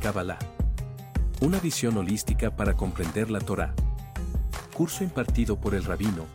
[0.00, 0.38] Kabbalah.
[1.40, 3.74] Una visión holística para comprender la Torá.
[4.74, 6.26] Curso impartido por el rabino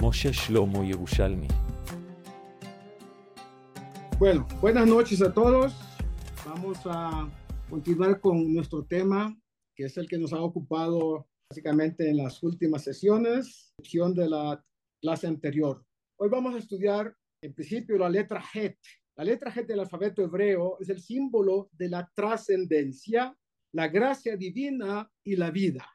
[0.00, 1.48] Moshe Shlomo Yerushalmi.
[4.18, 5.74] Bueno, buenas noches a todos.
[6.44, 7.28] Vamos a
[7.70, 9.36] continuar con nuestro tema,
[9.76, 14.64] que es el que nos ha ocupado básicamente en las últimas sesiones, de la
[15.00, 15.84] clase anterior.
[16.18, 18.78] Hoy vamos a estudiar en principio la letra Het.
[19.22, 23.32] La letra Het del alfabeto hebreo es el símbolo de la trascendencia,
[23.72, 25.86] la gracia divina y la vida.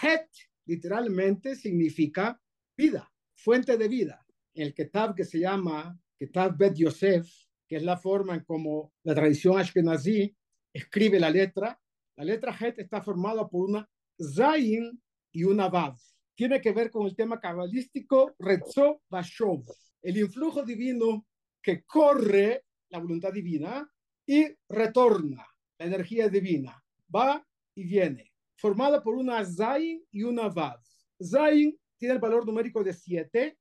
[0.00, 0.28] Het
[0.66, 2.40] literalmente significa
[2.76, 4.24] vida, fuente de vida.
[4.54, 7.28] El Ketab que se llama Ketab Bet Yosef,
[7.66, 10.36] que es la forma en como la tradición ashkenazí
[10.72, 11.76] escribe la letra,
[12.16, 15.98] la letra Het está formada por una Zayin y una Vav.
[16.36, 19.64] Tiene que ver con el tema cabalístico Retzo Bashov,
[20.02, 21.26] el influjo divino
[21.60, 23.90] que corre la voluntad divina
[24.26, 25.46] y retorna
[25.78, 26.82] la energía divina.
[27.14, 30.80] Va y viene, formada por una Zayin y una Vav.
[31.22, 33.58] Zayin tiene el valor numérico de 7,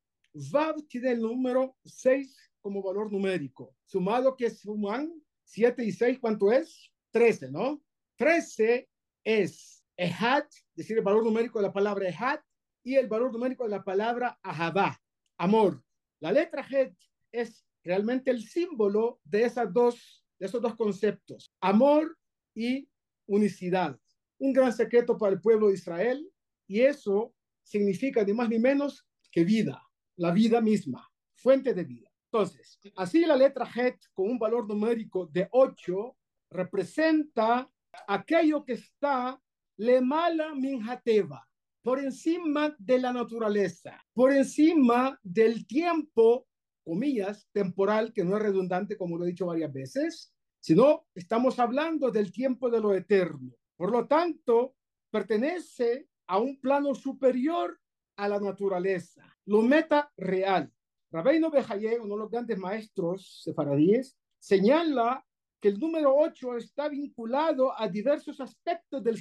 [0.51, 3.75] Vav tiene el número 6 como valor numérico.
[3.85, 6.91] Sumado que suman 7 y 6, ¿cuánto es?
[7.11, 7.81] 13, ¿no?
[8.17, 8.89] 13
[9.23, 12.41] es Ehat, decir, el valor numérico de la palabra Ehat,
[12.83, 15.01] y el valor numérico de la palabra Ahabá,
[15.37, 15.83] amor.
[16.19, 16.95] La letra Het
[17.31, 22.17] es realmente el símbolo de, esas dos, de esos dos conceptos, amor
[22.55, 22.89] y
[23.27, 23.97] unicidad.
[24.39, 26.29] Un gran secreto para el pueblo de Israel,
[26.67, 27.33] y eso
[27.63, 29.81] significa ni más ni menos que vida,
[30.17, 32.11] la vida misma, fuente de vida.
[32.31, 36.17] Entonces, así la letra Het con un valor numérico de 8
[36.49, 37.69] representa
[38.07, 39.39] aquello que está
[39.77, 41.47] le mala minjateva,
[41.81, 46.47] por encima de la naturaleza, por encima del tiempo,
[46.85, 52.11] comillas, temporal, que no es redundante, como lo he dicho varias veces, sino estamos hablando
[52.11, 53.51] del tiempo de lo eterno.
[53.75, 54.75] Por lo tanto,
[55.11, 57.77] pertenece a un plano superior
[58.15, 60.71] a la naturaleza, lo meta real.
[61.11, 65.25] Rabbeinu Bejaye, uno de los grandes maestros sefaradíes, señala
[65.61, 69.17] que el número 8 está vinculado a diversos aspectos del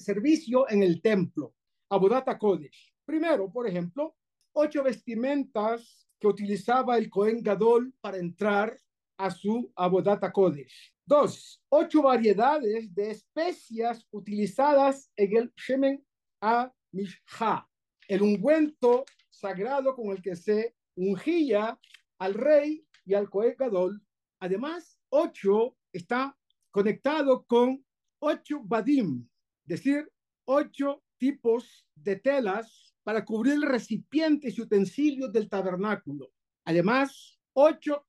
[0.00, 1.54] servicio en el templo,
[1.90, 2.94] Abodata Kodesh.
[3.04, 4.16] Primero, por ejemplo,
[4.52, 8.78] ocho vestimentas que utilizaba el Cohen Gadol para entrar
[9.18, 10.94] a su Abodata Kodesh.
[11.04, 16.06] Dos, ocho variedades de especias utilizadas en el Shemen
[16.40, 17.68] a Mishha,
[18.06, 21.76] el ungüento sagrado con el que se ungía
[22.20, 24.00] al rey y al Cohen Gadol.
[24.38, 26.38] Además, ocho está
[26.70, 27.84] conectado con
[28.20, 29.28] ocho badim,
[29.64, 30.08] es decir,
[30.44, 36.32] ocho tipos de telas para cubrir recipientes y utensilios del tabernáculo.
[36.64, 38.04] Además, ocho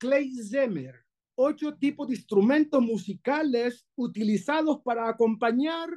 [0.48, 1.04] zemer,
[1.36, 5.88] ocho tipos de instrumentos musicales utilizados para acompañar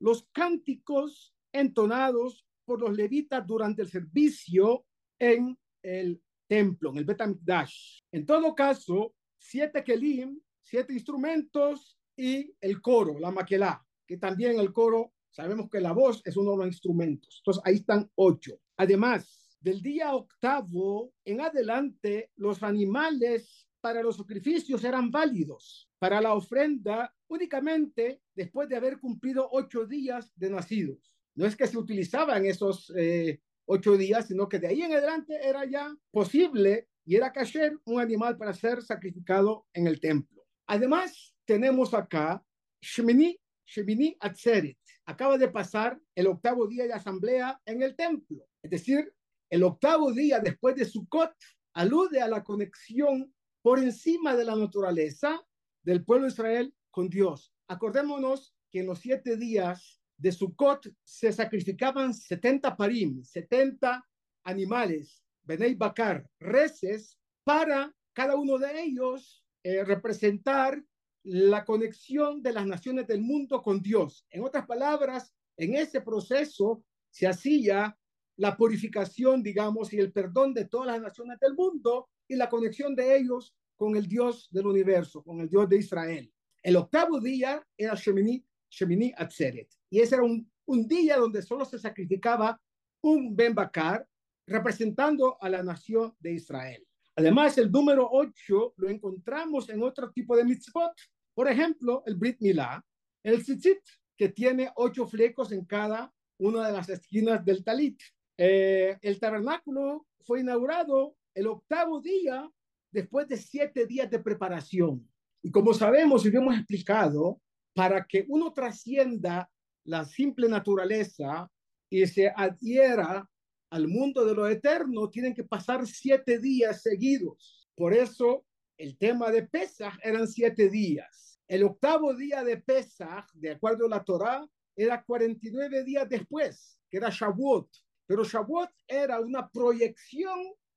[0.00, 4.84] los cánticos entonados por los levitas durante el servicio
[5.18, 8.00] en el templo, en el Betamikdash.
[8.12, 14.72] En todo caso, siete kelim siete instrumentos y el coro, la maquelá, que también el
[14.72, 17.40] coro, sabemos que la voz es uno de los instrumentos.
[17.40, 18.60] Entonces ahí están ocho.
[18.76, 25.90] Además, del día octavo en adelante, los animales para los sacrificios eran válidos.
[25.98, 31.12] Para la ofrenda, únicamente después de haber cumplido ocho días de nacidos.
[31.34, 35.38] No es que se utilizaban esos eh, ocho días, sino que de ahí en adelante
[35.42, 40.44] era ya posible y era kasher un animal para ser sacrificado en el templo.
[40.66, 42.44] Además, tenemos acá
[42.80, 44.78] Shemini, Shemini Atzeret.
[45.06, 48.46] Acaba de pasar el octavo día de asamblea en el templo.
[48.62, 49.12] Es decir,
[49.50, 51.34] el octavo día después de Sukkot
[51.74, 55.40] alude a la conexión por encima de la naturaleza
[55.82, 57.52] del pueblo de Israel con Dios.
[57.68, 64.06] Acordémonos que en los siete días de Sukkot se sacrificaban 70 parim, 70
[64.44, 70.82] animales, Benei Bakar, reces, para cada uno de ellos eh, representar
[71.24, 74.26] la conexión de las naciones del mundo con Dios.
[74.30, 77.96] En otras palabras, en ese proceso se hacía
[78.36, 82.94] la purificación, digamos, y el perdón de todas las naciones del mundo y la conexión
[82.94, 86.32] de ellos con el Dios del universo, con el Dios de Israel.
[86.62, 89.68] El octavo día era Shemini, Shemini Atzeret.
[89.90, 90.48] Y ese era un,
[90.86, 92.58] día donde solo se sacrificaba
[93.02, 94.06] un Ben Bakar
[94.46, 96.86] representando a la nación de Israel.
[97.16, 100.92] Además, el número 8 lo encontramos en otro tipo de mitzvot.
[101.34, 102.84] Por ejemplo, el Brit Milá,
[103.22, 103.80] el tzitzit,
[104.16, 108.00] que tiene ocho flecos en cada una de las esquinas del talit.
[108.36, 112.48] Eh, el tabernáculo fue inaugurado el octavo día
[112.90, 115.08] después de siete días de preparación.
[115.42, 117.40] Y como sabemos y hemos explicado,
[117.74, 119.50] para que uno trascienda
[119.84, 121.50] la simple naturaleza
[121.90, 123.28] y se adhiera
[123.70, 127.68] al mundo de lo eterno, tienen que pasar siete días seguidos.
[127.74, 128.44] Por eso
[128.82, 131.40] el tema de Pesach eran siete días.
[131.46, 134.44] El octavo día de Pesach, de acuerdo a la Torá,
[134.74, 137.68] era 49 días después, que era Shavuot.
[138.06, 140.36] Pero Shavuot era una proyección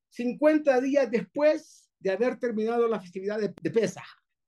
[0.09, 4.05] 50 días después de haber terminado la festividad de, de Pesach.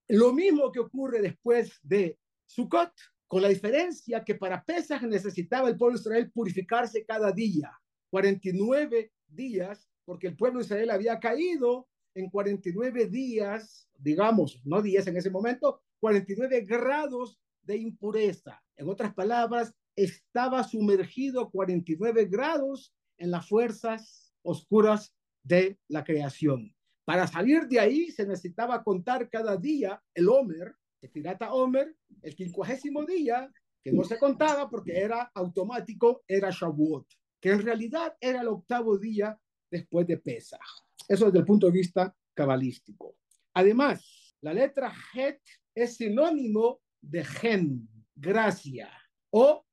[0.08, 2.94] Lo mismo que ocurre después de Sukkot,
[3.28, 7.72] con la diferencia que para Pesach necesitaba el pueblo de Israel purificarse cada día,
[8.12, 11.88] 49 días, porque el pueblo de Israel había caído
[12.18, 18.64] en 49 días, digamos, no días en ese momento, 49 grados de impureza.
[18.76, 26.74] En otras palabras, estaba sumergido 49 grados en las fuerzas oscuras de la creación.
[27.06, 32.36] Para salir de ahí se necesitaba contar cada día el Homer, el pirata Homer, el
[32.36, 33.52] quincuagésimo día,
[33.84, 37.08] que no se contaba porque era automático, era Shavuot,
[37.40, 40.87] que en realidad era el octavo día después de Pesach.
[41.08, 43.16] Eso desde el punto de vista cabalístico.
[43.54, 45.42] Además, la letra Het
[45.74, 48.92] es sinónimo de gen, gracia,
[49.32, 49.66] o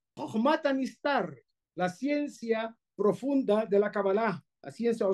[0.75, 1.37] Nistar,
[1.77, 5.07] la ciencia profunda de la Kabbalah, la ciencia,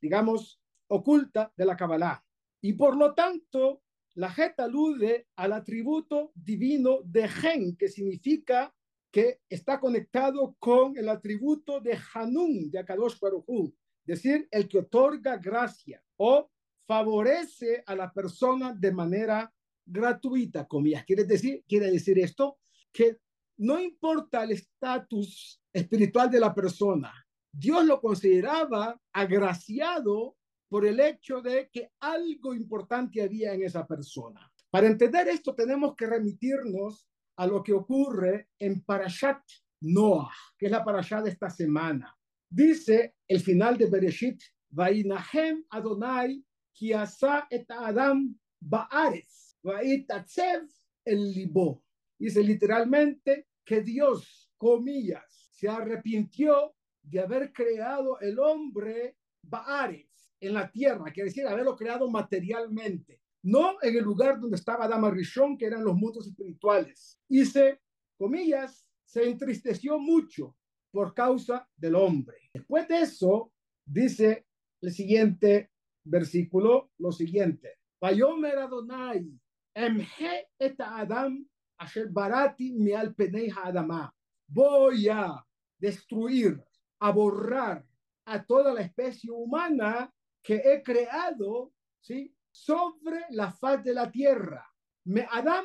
[0.00, 2.22] digamos, oculta de la Kabbalah.
[2.60, 3.82] Y por lo tanto,
[4.14, 8.74] la Het alude al atributo divino de Gen, que significa
[9.10, 13.72] que está conectado con el atributo de Hanun, de Akadosh Baruj
[14.04, 16.50] decir, el que otorga gracia o
[16.86, 19.52] favorece a la persona de manera
[19.84, 21.04] gratuita, comillas.
[21.04, 22.58] Quiere decir, quiere decir esto
[22.92, 23.18] que
[23.58, 27.12] no importa el estatus espiritual de la persona,
[27.52, 30.36] Dios lo consideraba agraciado
[30.68, 34.50] por el hecho de que algo importante había en esa persona.
[34.70, 37.06] Para entender esto tenemos que remitirnos
[37.36, 39.42] a lo que ocurre en Parashat
[39.82, 42.16] Noah, que es la Parashat de esta semana.
[42.54, 46.44] Dice el final de Bereshit, Vainahem Adonai
[46.74, 50.68] ki et Adam ba'ares, vaitatzev
[51.06, 51.82] el libo.
[52.18, 59.16] Dice literalmente que Dios, comillas, se arrepintió de haber creado el hombre
[59.48, 64.84] ba'ares, en la tierra, quiere decir haberlo creado materialmente, no en el lugar donde estaba
[64.84, 67.18] Adama Rishon, que eran los mundos espirituales.
[67.30, 67.80] Se,
[68.18, 70.54] comillas, se entristeció mucho
[70.92, 72.36] por causa del hombre.
[72.54, 73.52] Después de eso,
[73.84, 74.46] dice
[74.80, 75.70] el siguiente
[76.04, 77.78] versículo, lo siguiente.
[78.00, 79.26] Vayomer Adonai,
[79.74, 81.44] emhe et Adam
[81.78, 84.12] asher barati mi al penei adama.
[84.48, 85.44] Voy a
[85.78, 86.62] destruir,
[87.00, 87.84] a borrar
[88.26, 90.12] a toda la especie humana
[90.42, 92.34] que he creado, ¿sí?
[92.50, 94.64] Sobre la faz de la tierra.
[95.06, 95.64] Me Adam,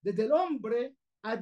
[0.00, 1.40] desde el hombre, ad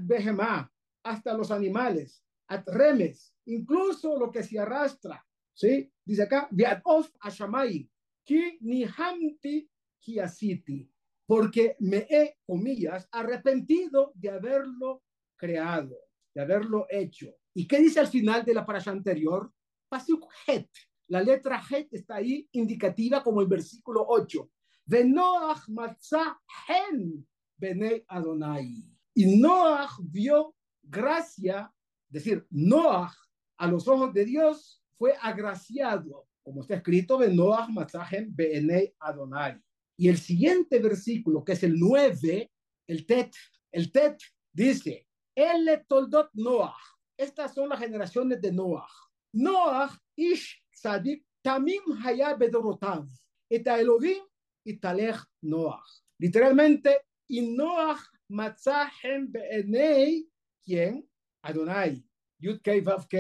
[1.05, 5.91] hasta los animales, ad remes, incluso lo que se arrastra, ¿sí?
[6.05, 6.49] Dice acá,
[6.85, 7.89] of ashamai,
[8.25, 10.89] ki ni hamti ki asiti,
[11.27, 15.03] porque me he, comillas, arrepentido de haberlo
[15.37, 15.97] creado,
[16.35, 17.35] de haberlo hecho.
[17.55, 19.51] ¿Y qué dice al final de la parasha anterior?
[19.89, 20.69] Pasuk het,
[21.09, 24.51] la letra Het está ahí indicativa como el versículo 8.
[24.85, 26.39] Venoach matzah
[26.69, 27.27] hen
[27.57, 28.85] bene Adonai.
[29.15, 31.73] Y Noach vio gracia,
[32.09, 33.13] decir, Noah
[33.59, 39.61] a los ojos de Dios fue agraciado, como está escrito, de Noah Masajem Bene Adonai.
[39.99, 42.51] Y el siguiente versículo, que es el 9,
[42.89, 43.35] el Tet,
[43.73, 44.19] el Tet
[44.53, 46.77] dice, El Toldot Noah.
[47.17, 48.89] Estas son las generaciones de Noah.
[49.33, 53.07] Noah Ish Sadik Tamim Hayab Bedorotav.
[53.49, 54.23] Eta Elohim
[54.65, 55.83] Italech Noah.
[56.19, 57.99] Literalmente, y Noah
[58.29, 60.29] Matzahem Beenei,
[60.65, 61.09] quien
[61.46, 61.52] ¿quién?
[61.52, 62.02] אדוני,
[62.42, 63.14] י"ק ו"ק.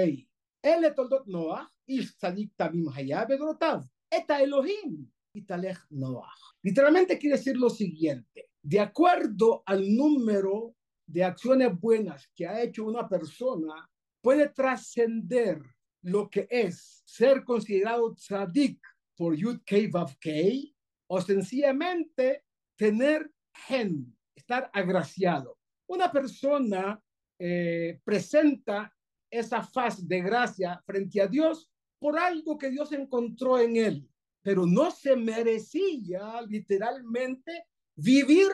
[0.65, 3.79] אלה תולדות נוח, איש צדיק תמים היה בדורותיו,
[4.17, 6.53] את האלוהים התהלך נוח.
[6.63, 10.75] Literalmente quiere decir lo siguiente, de acuerdo al número
[11.07, 13.89] de acciones buenas que ha hecho una persona,
[14.21, 15.57] puede trascender
[16.03, 18.79] lo que es ser considerado tzadik
[19.17, 20.75] por Yud Kei Vav Kei
[21.07, 22.45] o sencillamente
[22.77, 23.31] tener
[23.67, 25.57] gen, estar agraciado.
[25.87, 27.01] Una persona
[27.38, 28.92] eh, presenta
[29.30, 34.08] esa faz de gracia frente a Dios por algo que Dios encontró en él,
[34.42, 38.48] pero no se merecía literalmente vivir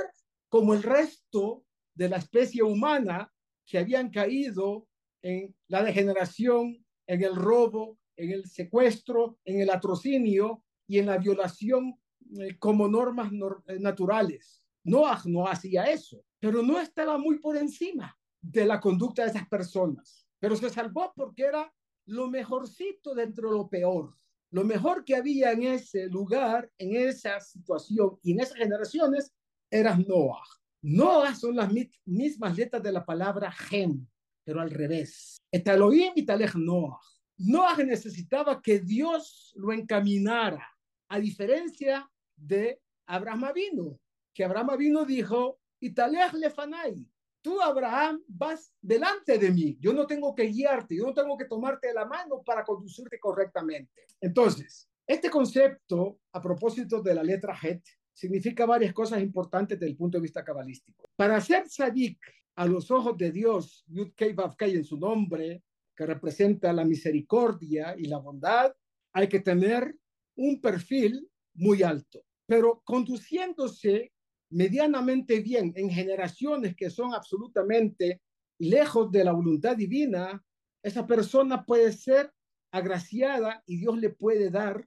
[0.48, 3.32] como el resto de la especie humana
[3.66, 4.88] que habían caído
[5.22, 11.18] en la degeneración en el robo, en el secuestro, en el atrocinio y en la
[11.18, 11.98] violación
[12.38, 13.30] eh, como normas
[13.66, 14.62] eh, naturales.
[14.84, 19.48] Noah no hacía eso, pero no estaba muy por encima de la conducta de esas
[19.48, 21.72] personas, pero se salvó porque era
[22.06, 24.16] lo mejorcito dentro de lo peor.
[24.50, 29.32] Lo mejor que había en ese lugar, en esa situación y en esas generaciones
[29.70, 30.42] era Noah.
[30.82, 31.70] Noah son las
[32.04, 34.06] mismas letras de la palabra Gem,
[34.44, 35.40] pero al revés.
[35.50, 36.98] Elohim y Noah.
[37.38, 40.68] Noah necesitaba que Dios lo encaminara,
[41.08, 44.00] a diferencia de Abraham vino,
[44.34, 47.06] que Abraham vino dijo, Italej lefanai,
[47.42, 51.44] tú Abraham vas delante de mí, yo no tengo que guiarte, yo no tengo que
[51.44, 54.06] tomarte la mano para conducirte correctamente.
[54.20, 57.82] Entonces, este concepto, a propósito de la letra Het,
[58.14, 61.10] significa varias cosas importantes desde el punto de vista cabalístico.
[61.16, 62.18] Para ser sadik
[62.54, 64.34] a los ojos de Dios, Yud Kei
[64.76, 65.62] en su nombre,
[65.96, 68.72] que representa la misericordia y la bondad,
[69.12, 69.94] hay que tener
[70.36, 74.12] un perfil muy alto, pero conduciéndose
[74.52, 78.20] medianamente bien en generaciones que son absolutamente
[78.58, 80.44] lejos de la voluntad divina,
[80.82, 82.32] esa persona puede ser
[82.70, 84.86] agraciada y Dios le puede dar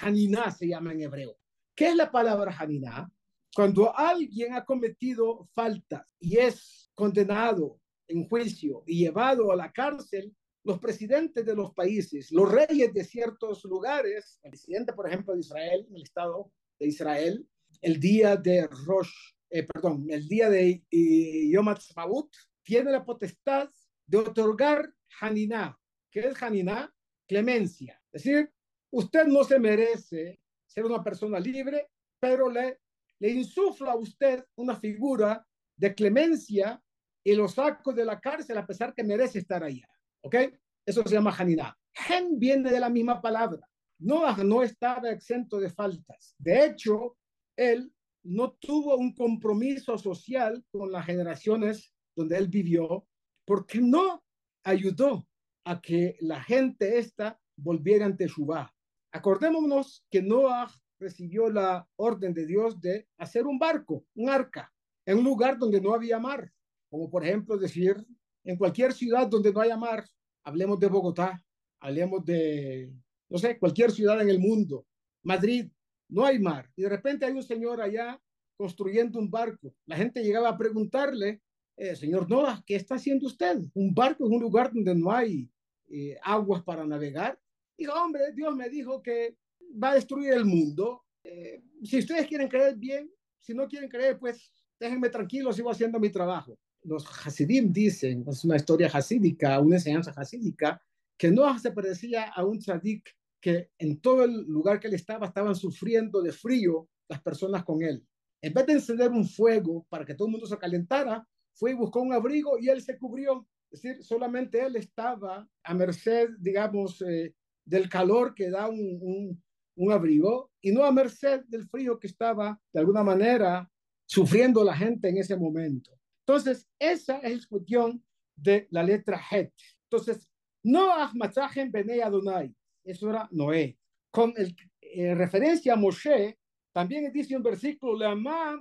[0.00, 1.36] Haniná, se llama en hebreo.
[1.74, 3.10] ¿Qué es la palabra Haniná?
[3.54, 10.34] Cuando alguien ha cometido faltas y es condenado en juicio y llevado a la cárcel,
[10.64, 15.40] los presidentes de los países, los reyes de ciertos lugares, el presidente, por ejemplo, de
[15.40, 17.48] Israel, el Estado de Israel,
[17.80, 19.12] el día de Rosh,
[19.50, 22.30] eh, perdón, el día de eh, Yom Ha'atzmaut,
[22.62, 23.70] tiene la potestad
[24.06, 25.78] de otorgar Haniná.
[26.10, 26.92] ¿Qué es Haniná?
[27.26, 28.00] Clemencia.
[28.12, 28.52] Es decir,
[28.90, 32.80] usted no se merece ser una persona libre, pero le,
[33.18, 36.82] le insufla a usted una figura de clemencia
[37.24, 39.88] y lo saco de la cárcel a pesar que merece estar allá.
[40.22, 40.36] ¿Ok?
[40.84, 41.76] Eso se llama Haniná.
[41.92, 43.68] Gen viene de la misma palabra.
[43.98, 46.34] Noah no estaba exento de faltas.
[46.38, 47.16] De hecho,
[47.56, 53.06] él no tuvo un compromiso social con las generaciones donde él vivió
[53.44, 54.22] porque no
[54.64, 55.28] ayudó
[55.64, 58.74] a que la gente esta volviera ante Shubá.
[59.12, 64.72] Acordémonos que Noah recibió la orden de Dios de hacer un barco, un arca,
[65.06, 66.52] en un lugar donde no había mar,
[66.90, 67.96] como por ejemplo decir,
[68.44, 70.04] en cualquier ciudad donde no haya mar,
[70.44, 71.42] hablemos de Bogotá,
[71.80, 72.92] hablemos de,
[73.28, 74.86] no sé, cualquier ciudad en el mundo,
[75.22, 75.70] Madrid,
[76.08, 76.70] no hay mar.
[76.76, 78.20] Y de repente hay un señor allá
[78.56, 79.74] construyendo un barco.
[79.86, 81.42] La gente llegaba a preguntarle,
[81.76, 83.58] eh, señor Noah, ¿qué está haciendo usted?
[83.74, 85.50] Un barco en un lugar donde no hay
[85.88, 87.38] eh, aguas para navegar.
[87.76, 89.36] Dijo, hombre, Dios me dijo que
[89.82, 91.04] va a destruir el mundo.
[91.22, 96.00] Eh, si ustedes quieren creer bien, si no quieren creer, pues déjenme tranquilo, sigo haciendo
[96.00, 96.58] mi trabajo.
[96.82, 100.80] Los Hasidim dicen, es una historia hasídica, una enseñanza hasídica,
[101.18, 103.14] que Noah se parecía a un tzadik
[103.46, 107.80] que en todo el lugar que él estaba estaban sufriendo de frío las personas con
[107.80, 108.04] él.
[108.42, 111.24] En vez de encender un fuego para que todo el mundo se calentara,
[111.54, 113.46] fue y buscó un abrigo y él se cubrió.
[113.70, 119.40] Es decir, solamente él estaba a merced, digamos, eh, del calor que da un,
[119.76, 123.70] un, abrigo y no a merced del frío que estaba, de alguna manera,
[124.06, 125.92] sufriendo la gente en ese momento.
[126.26, 129.52] Entonces, esa es la cuestión de la letra Het.
[129.84, 130.28] Entonces,
[130.64, 132.52] no Ahmatzahem Bene Adonai
[132.86, 133.78] eso era Noé.
[134.10, 134.32] Con
[134.80, 136.38] eh, referencia a Moshe,
[136.72, 138.06] también dice un versículo,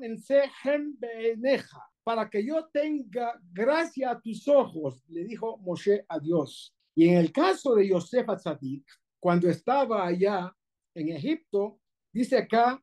[0.01, 0.17] en
[2.03, 6.75] para que yo tenga gracia a tus ojos, le dijo Moshe a Dios.
[6.95, 8.85] Y en el caso de Yosef Atzadik,
[9.19, 10.55] cuando estaba allá
[10.93, 11.79] en Egipto,
[12.11, 12.81] dice acá,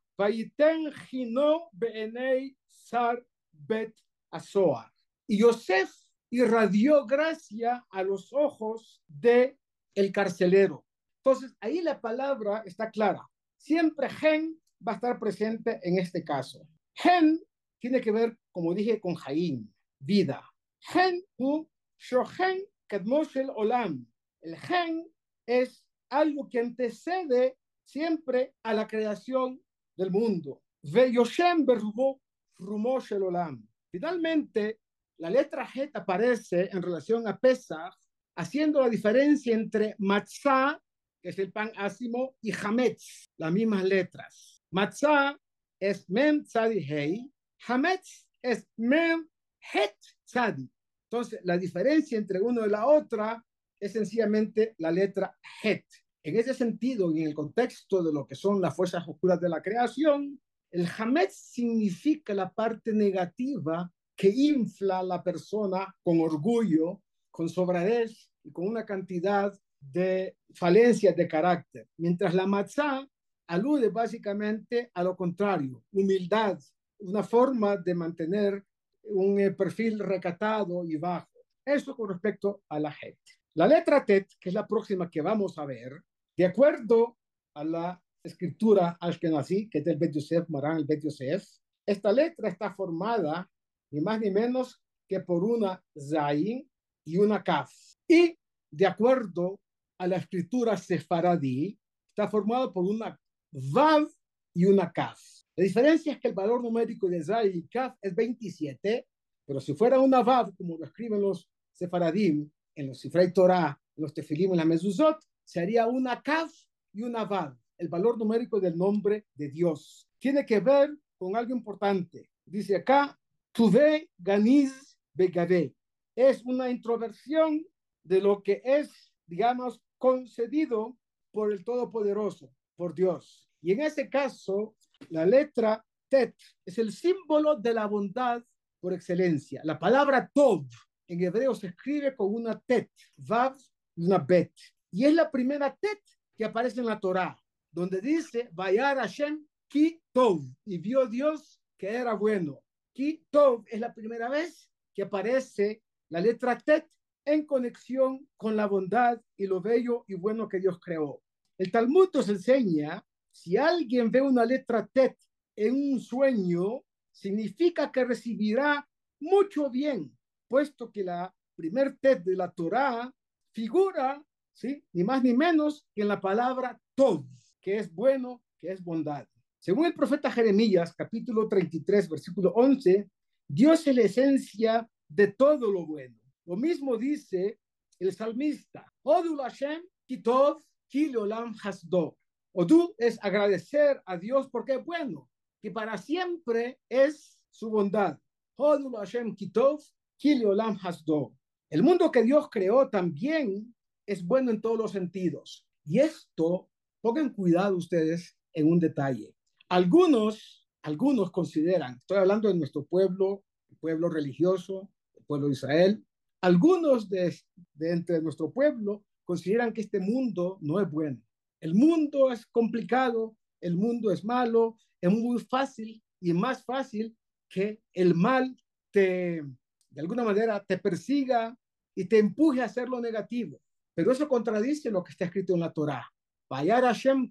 [5.27, 5.91] Y Yosef
[6.31, 9.59] irradió gracia a los ojos de
[9.95, 10.85] el carcelero.
[11.25, 13.25] Entonces, ahí la palabra está clara.
[13.57, 16.67] Siempre gen va a estar presente en este caso.
[16.95, 17.41] Gen
[17.79, 20.43] tiene que ver, como dije, con Jaín, vida.
[20.81, 24.05] Gen u shohen kadmoshel olam.
[24.41, 25.07] El gen
[25.47, 29.63] es algo que antecede siempre a la creación
[29.97, 30.61] del mundo.
[30.83, 32.21] Ve yoshem berbo
[32.59, 33.65] rumoshel olam.
[33.93, 34.81] Finalmente,
[35.19, 37.95] la letra Het aparece en relación a Pesach,
[38.35, 40.83] haciendo la diferencia entre matzah
[41.23, 44.63] que es el pan ácimo, y hametz, las mismas letras.
[44.71, 45.39] Matzah
[45.79, 47.31] es mem tzadi hei,
[47.69, 49.29] hametz es mem
[49.73, 50.69] het tzadi.
[51.11, 53.45] Entonces, la diferencia entre uno y la otra
[53.79, 55.85] es sencillamente la letra het.
[56.25, 59.49] En ese sentido, y en el contexto de lo que son las fuerzas oscuras de
[59.49, 67.03] la creación, el hametz significa la parte negativa que infla a la persona con orgullo,
[67.31, 69.53] con sobradez y con una cantidad
[69.91, 73.07] de falencias de carácter, mientras la matzá
[73.49, 76.59] alude básicamente a lo contrario, humildad,
[77.01, 78.65] una forma de mantener
[79.05, 81.29] un eh, perfil recatado y bajo.
[81.65, 83.21] Eso con respecto a la gente.
[83.55, 86.01] La letra Tet, que es la próxima que vamos a ver,
[86.37, 87.19] de acuerdo
[87.55, 91.45] a la escritura Ashkenazi, que es del Bet Yosef, Maran, el Bet Yosef,
[91.87, 93.51] esta letra está formada
[93.93, 96.67] ni más ni menos que por una Zain
[97.05, 97.71] y una Kaf.
[98.09, 98.39] Y
[98.71, 99.61] de acuerdo
[100.03, 101.79] a la escritura sefaradí,
[102.09, 103.17] está formado por una
[103.53, 104.09] Vav
[104.53, 105.21] y una Kaf.
[105.55, 109.07] La diferencia es que el valor numérico de Zain y Kaf es 27,
[109.47, 114.03] pero si fuera una Vav, como lo escriben los sefaradim, en los Sifrei Torah, en
[114.03, 116.51] los Tefilim, en la Mezuzot, sería una Kaf
[116.93, 120.09] y una Vav, el valor numérico del nombre de Dios.
[120.19, 122.29] Tiene que ver con algo importante.
[122.45, 123.17] Dice acá,
[123.53, 125.77] Tuve Ganiz Begave.
[126.17, 127.65] Es una introversión
[128.03, 130.99] de lo que es, digamos, concedido
[131.31, 133.49] por el Todopoderoso, por Dios.
[133.61, 134.75] Y en ese caso,
[135.11, 136.35] la letra Tet
[136.67, 138.43] es el símbolo de la bondad
[138.81, 139.61] por excelencia.
[139.63, 140.67] La palabra Tov
[141.07, 143.55] en hebreo se escribe con una Tet, Vav
[143.95, 144.53] y una Bet.
[144.91, 146.01] Y es la primera Tet
[146.35, 147.41] que aparece en la Torá,
[147.71, 152.61] donde dice, Vayar Hashem ki Tov, y vio Dios que era bueno.
[152.93, 156.91] Ki Tov es la primera vez que aparece la letra Tet
[157.25, 161.23] en conexión con la bondad y lo bello y bueno que Dios creó.
[161.59, 165.17] El Talmud nos enseña, si alguien ve una letra Tet
[165.57, 168.89] en un sueño, significa que recibirá
[169.21, 170.17] mucho bien,
[170.49, 173.13] puesto que la primer Tet de la Torá
[173.53, 174.83] figura, ¿sí?
[174.93, 177.25] ni más ni menos que en la palabra Tov,
[177.61, 179.27] que es bueno, que es bondad.
[179.59, 183.09] Según el profeta Jeremías, capítulo 33, versículo 11,
[183.47, 186.22] Dios es la esencia de todo lo bueno.
[186.45, 187.61] Lo mismo dice
[188.01, 192.19] el salmista, Odul Hashem kitov kilolam hasdo.
[192.53, 195.31] Odu es agradecer a Dios porque es bueno,
[195.63, 198.19] que para siempre es su bondad.
[198.57, 199.81] Odul Hashem kitov
[200.17, 201.33] kilolam hasdo.
[201.71, 203.75] El mundo que Dios creó también
[204.07, 205.67] es bueno en todos los sentidos.
[205.85, 206.69] Y esto,
[207.01, 209.35] pongan cuidado ustedes en un detalle.
[209.69, 216.05] Algunos, algunos consideran, estoy hablando de nuestro pueblo, el pueblo religioso, el pueblo de Israel,
[216.43, 217.35] algunos de,
[217.81, 221.23] entre nuestro pueblo consideran que este mundo no es bueno.
[221.61, 227.17] El mundo es complicado, el mundo es malo, es muy fácil y más fácil
[227.49, 228.57] que el mal
[228.91, 229.43] te,
[229.91, 231.57] de alguna manera, te persiga
[231.95, 233.61] y te empuje a hacer lo negativo.
[233.95, 236.11] Pero eso contradice lo que está escrito en la Torá.
[236.51, 237.31] Vayar Hashem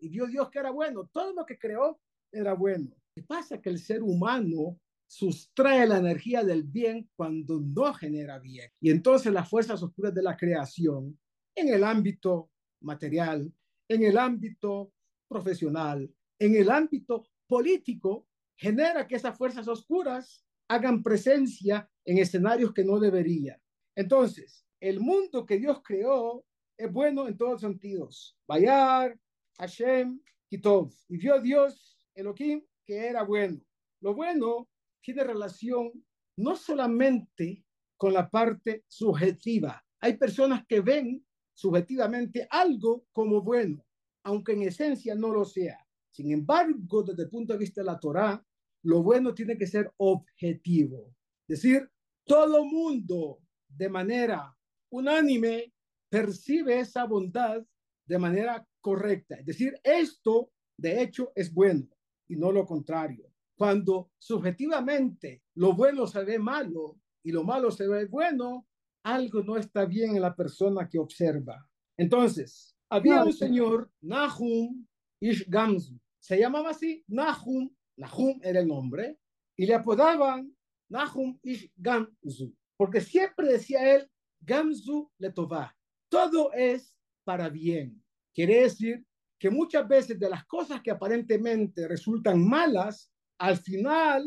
[0.00, 2.00] y vio Dios que era bueno, todo lo que creó
[2.32, 2.90] era bueno.
[3.14, 3.60] ¿Qué pasa?
[3.60, 4.78] Que el ser humano
[5.12, 8.70] sustrae la energía del bien cuando no genera bien.
[8.80, 11.20] Y entonces las fuerzas oscuras de la creación,
[11.54, 13.52] en el ámbito material,
[13.88, 14.94] en el ámbito
[15.28, 22.82] profesional, en el ámbito político, genera que esas fuerzas oscuras hagan presencia en escenarios que
[22.82, 23.60] no deberían.
[23.94, 26.42] Entonces, el mundo que Dios creó
[26.74, 28.38] es bueno en todos sentidos.
[28.48, 29.20] Bayar,
[29.58, 30.90] Hashem, Kitov.
[31.10, 33.60] Y vio Dios, Elohim, que era bueno.
[34.00, 34.70] Lo bueno
[35.02, 35.92] tiene relación
[36.38, 37.64] no solamente
[37.96, 39.84] con la parte subjetiva.
[40.00, 43.84] Hay personas que ven subjetivamente algo como bueno,
[44.24, 45.78] aunque en esencia no lo sea.
[46.10, 48.44] Sin embargo, desde el punto de vista de la Torá,
[48.84, 51.14] lo bueno tiene que ser objetivo.
[51.48, 51.88] Es decir,
[52.24, 54.56] todo mundo de manera
[54.90, 55.72] unánime
[56.08, 57.64] percibe esa bondad
[58.06, 59.36] de manera correcta.
[59.36, 61.88] Es decir, esto de hecho es bueno
[62.28, 63.31] y no lo contrario.
[63.62, 68.66] Cuando subjetivamente lo bueno se ve malo y lo malo se ve bueno,
[69.04, 71.64] algo no está bien en la persona que observa.
[71.96, 74.84] Entonces, había un señor, Nahum
[75.20, 75.96] Ish Gamzu.
[76.18, 79.20] Se llamaba así Nahum, Nahum era el nombre,
[79.56, 80.52] y le apodaban
[80.88, 85.72] Nahum Ish Gamzu, porque siempre decía él, Gamzu Letová,
[86.08, 88.02] todo es para bien.
[88.34, 89.06] Quiere decir
[89.38, 93.11] que muchas veces de las cosas que aparentemente resultan malas,
[93.42, 94.22] al final,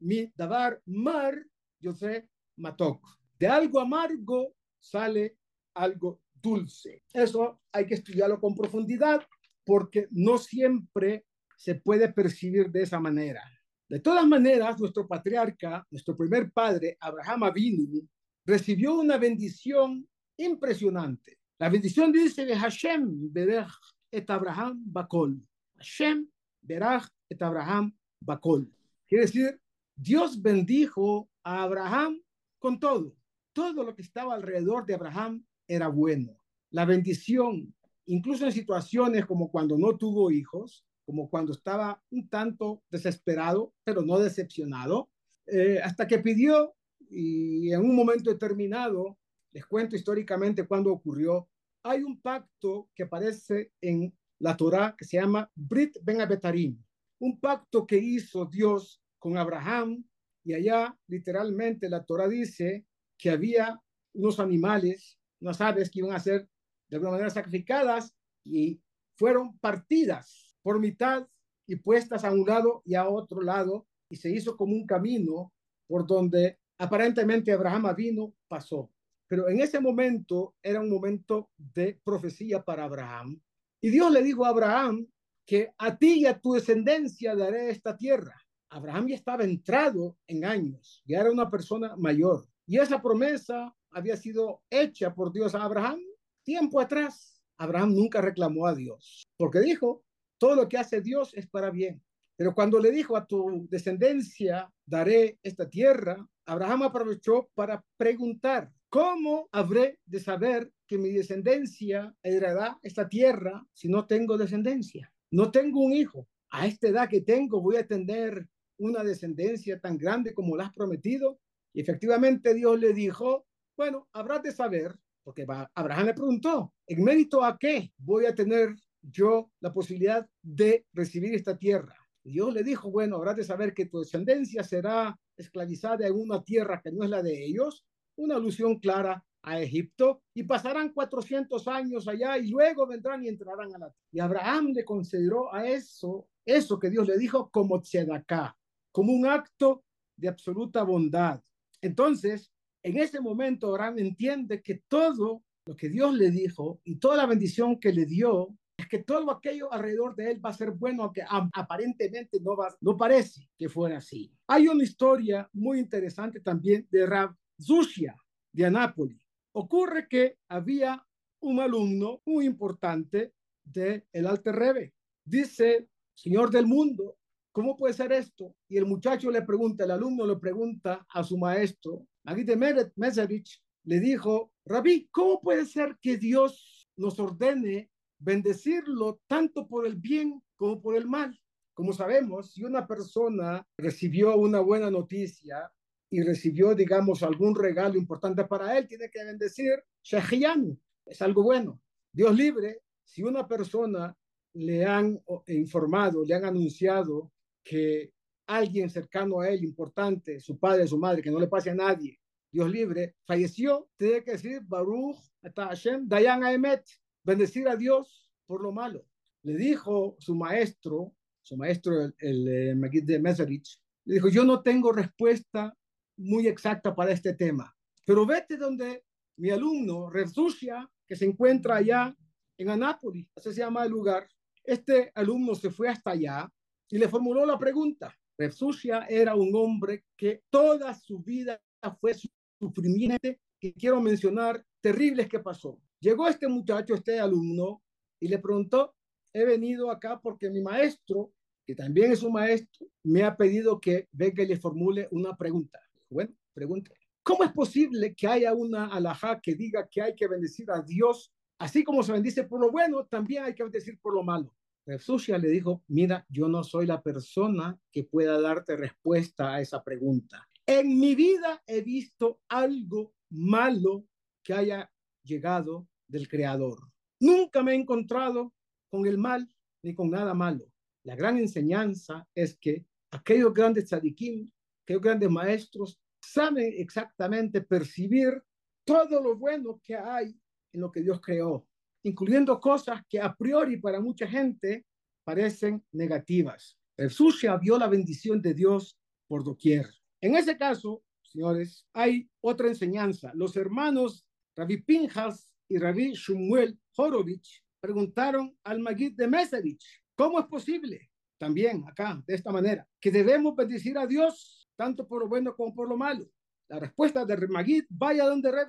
[0.00, 1.34] mi davar mar,
[1.80, 3.00] yo sé, matok.
[3.38, 5.38] De algo amargo sale
[5.72, 7.04] algo dulce.
[7.10, 9.26] Eso hay que estudiarlo con profundidad
[9.64, 11.24] porque no siempre
[11.56, 13.42] se puede percibir de esa manera.
[13.88, 18.06] De todas maneras, nuestro patriarca, nuestro primer padre, Abraham Avinu,
[18.44, 21.38] recibió una bendición impresionante.
[21.58, 23.72] La bendición dice de Hashem berach
[24.10, 25.40] et Abraham bakol.
[25.76, 26.28] Hashem
[26.60, 28.70] berach et Abraham bakol.
[29.08, 29.60] Quiere decir,
[29.96, 32.22] Dios bendijo a Abraham
[32.58, 33.14] con todo.
[33.52, 36.36] Todo lo que estaba alrededor de Abraham era bueno.
[36.70, 37.74] La bendición,
[38.06, 44.02] incluso en situaciones como cuando no tuvo hijos, como cuando estaba un tanto desesperado, pero
[44.02, 45.10] no decepcionado,
[45.46, 46.74] eh, hasta que pidió
[47.10, 49.18] y en un momento determinado,
[49.50, 51.48] les cuento históricamente cuándo ocurrió,
[51.82, 56.80] hay un pacto que aparece en la Torá que se llama Brit Ben Abetarim,
[57.20, 60.04] un pacto que hizo Dios con Abraham
[60.42, 62.86] y allá literalmente la Torá dice
[63.18, 63.80] que había
[64.14, 66.48] unos animales, unas aves que iban a ser
[66.88, 68.80] de alguna manera sacrificadas y
[69.16, 71.28] fueron partidas por mitad
[71.66, 75.52] y puestas a un lado y a otro lado y se hizo como un camino
[75.86, 78.90] por donde aparentemente Abraham vino, pasó.
[79.28, 83.40] Pero en ese momento era un momento de profecía para Abraham.
[83.80, 85.06] Y Dios le dijo a Abraham
[85.50, 88.40] que a ti y a tu descendencia daré esta tierra.
[88.68, 92.46] Abraham ya estaba entrado en años, ya era una persona mayor.
[92.66, 95.98] Y esa promesa había sido hecha por Dios a Abraham
[96.44, 97.42] tiempo atrás.
[97.56, 100.04] Abraham nunca reclamó a Dios, porque dijo,
[100.38, 102.00] todo lo que hace Dios es para bien.
[102.36, 109.48] Pero cuando le dijo a tu descendencia, daré esta tierra, Abraham aprovechó para preguntar, ¿cómo
[109.50, 115.12] habré de saber que mi descendencia heredará esta tierra si no tengo descendencia?
[115.30, 116.26] No tengo un hijo.
[116.50, 118.46] A esta edad que tengo voy a tener
[118.78, 121.38] una descendencia tan grande como la has prometido.
[121.72, 127.44] Y efectivamente Dios le dijo, bueno, habrás de saber porque Abraham le preguntó, ¿en mérito
[127.44, 131.94] a qué voy a tener yo la posibilidad de recibir esta tierra?
[132.24, 136.80] Dios le dijo, bueno, habrás de saber que tu descendencia será esclavizada en una tierra
[136.82, 137.84] que no es la de ellos,
[138.16, 143.74] una alusión clara a Egipto, y pasarán 400 años allá y luego vendrán y entrarán
[143.74, 143.94] a la tierra.
[144.12, 148.56] Y Abraham le consideró a eso, eso que Dios le dijo como tzedaká,
[148.92, 149.84] como un acto
[150.16, 151.40] de absoluta bondad.
[151.80, 157.16] Entonces, en ese momento Abraham entiende que todo lo que Dios le dijo y toda
[157.16, 160.70] la bendición que le dio es que todo aquello alrededor de él va a ser
[160.70, 164.32] bueno, aunque aparentemente no, va, no parece que fuera así.
[164.46, 168.16] Hay una historia muy interesante también de Rav Zushia
[168.52, 169.19] de Anápolis.
[169.52, 171.06] Ocurre que había
[171.40, 173.34] un alumno muy importante
[173.64, 174.94] de el Alter Rebbe.
[175.24, 177.16] Dice, Señor del mundo,
[177.52, 178.54] ¿cómo puede ser esto?
[178.68, 183.60] Y el muchacho le pregunta, el alumno le pregunta a su maestro, de Meret Meserich
[183.84, 190.42] le dijo, Rabí, ¿cómo puede ser que Dios nos ordene bendecirlo tanto por el bien
[190.56, 191.38] como por el mal?
[191.74, 195.72] Como sabemos, si una persona recibió una buena noticia
[196.10, 201.80] y recibió, digamos, algún regalo importante para él, tiene que bendecir Shehiyanu, es algo bueno.
[202.12, 204.16] Dios libre, si una persona
[204.54, 208.12] le han informado, le han anunciado que
[208.46, 212.18] alguien cercano a él, importante, su padre, su madre, que no le pase a nadie,
[212.50, 215.18] Dios libre, falleció, tiene que decir Baruch
[215.54, 216.84] Hashem Dayan Aemet,
[217.22, 219.06] bendecir a Dios por lo malo.
[219.42, 224.44] Le dijo su maestro, su maestro, el, el, eh, Magid de Meserich, le dijo, yo
[224.44, 225.76] no tengo respuesta
[226.20, 229.04] muy exacta para este tema, pero vete donde
[229.36, 232.14] mi alumno, Rezusha, que se encuentra allá
[232.58, 234.28] en Anápolis, así se llama el lugar.
[234.62, 236.48] Este alumno se fue hasta allá
[236.90, 241.60] y le formuló la pregunta, Refsucia era un hombre que toda su vida
[242.00, 242.14] fue
[242.58, 243.28] sufrimiento
[243.60, 245.78] que quiero mencionar terribles que pasó.
[246.00, 247.82] Llegó este muchacho, este alumno,
[248.18, 248.94] y le preguntó,
[249.34, 251.32] he venido acá porque mi maestro,
[251.66, 255.78] que también es un maestro, me ha pedido que venga y le formule una pregunta.
[256.10, 256.90] Bueno, pregunta.
[257.22, 261.32] ¿Cómo es posible que haya una alajá que diga que hay que bendecir a Dios?
[261.58, 264.54] Así como se bendice por lo bueno, también hay que bendecir por lo malo.
[264.86, 269.84] Refsucia le dijo, mira, yo no soy la persona que pueda darte respuesta a esa
[269.84, 270.48] pregunta.
[270.66, 274.06] En mi vida he visto algo malo
[274.42, 274.90] que haya
[275.22, 276.78] llegado del Creador.
[277.20, 278.52] Nunca me he encontrado
[278.90, 279.48] con el mal
[279.84, 280.64] ni con nada malo.
[281.04, 284.50] La gran enseñanza es que aquellos grandes tzadikim,
[284.90, 288.42] aquellos grandes maestros, saben exactamente percibir
[288.84, 290.36] todo lo bueno que hay
[290.72, 291.66] en lo que Dios creó
[292.02, 294.86] incluyendo cosas que a priori para mucha gente
[295.24, 296.78] parecen negativas.
[296.96, 299.86] El sucia vio la bendición de Dios por doquier.
[300.20, 303.32] En ese caso, señores, hay otra enseñanza.
[303.34, 304.26] Los hermanos
[304.56, 309.82] Rabbi Pinjas y Rabbi Shumuel Horovich preguntaron al Magid de Meserich,
[310.14, 311.10] ¿cómo es posible?
[311.38, 315.74] También acá, de esta manera, que debemos bendecir a Dios tanto por lo bueno como
[315.74, 316.24] por lo malo.
[316.70, 318.68] La respuesta de Magid, vaya donde Reb.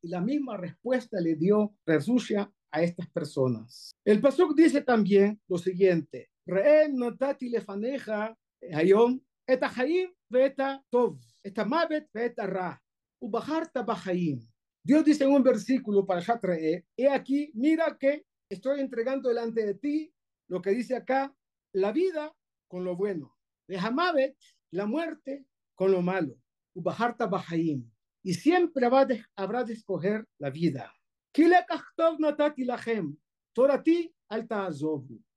[0.00, 3.90] Y la misma respuesta le dio Resucia a estas personas.
[4.06, 8.34] El Pasuk dice también lo siguiente: Re'en notati lefaneja
[8.72, 12.80] hayom et haim veta tov, et mavet veta ra,
[13.20, 14.40] ubaharta bahaim.
[14.82, 19.74] Dios dice en un versículo para Shatrae, he aquí, mira que estoy entregando delante de
[19.74, 20.10] ti
[20.48, 21.34] lo que dice acá,
[21.74, 22.34] la vida
[22.66, 23.36] con lo bueno.
[23.66, 24.38] De Hamavet,
[24.70, 26.34] la muerte con lo malo.
[26.74, 27.90] Ubaharta Bahaim.
[28.22, 30.92] Y siempre habrá de, escoger la vida.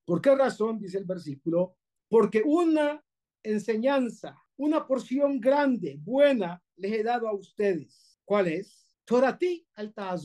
[0.06, 0.80] ¿Por qué razón?
[0.80, 1.76] Dice el versículo.
[2.10, 3.04] Porque una
[3.44, 8.20] enseñanza, una porción grande, buena, les he dado a ustedes.
[8.26, 8.88] ¿Cuál es?
[9.06, 10.16] Torati alta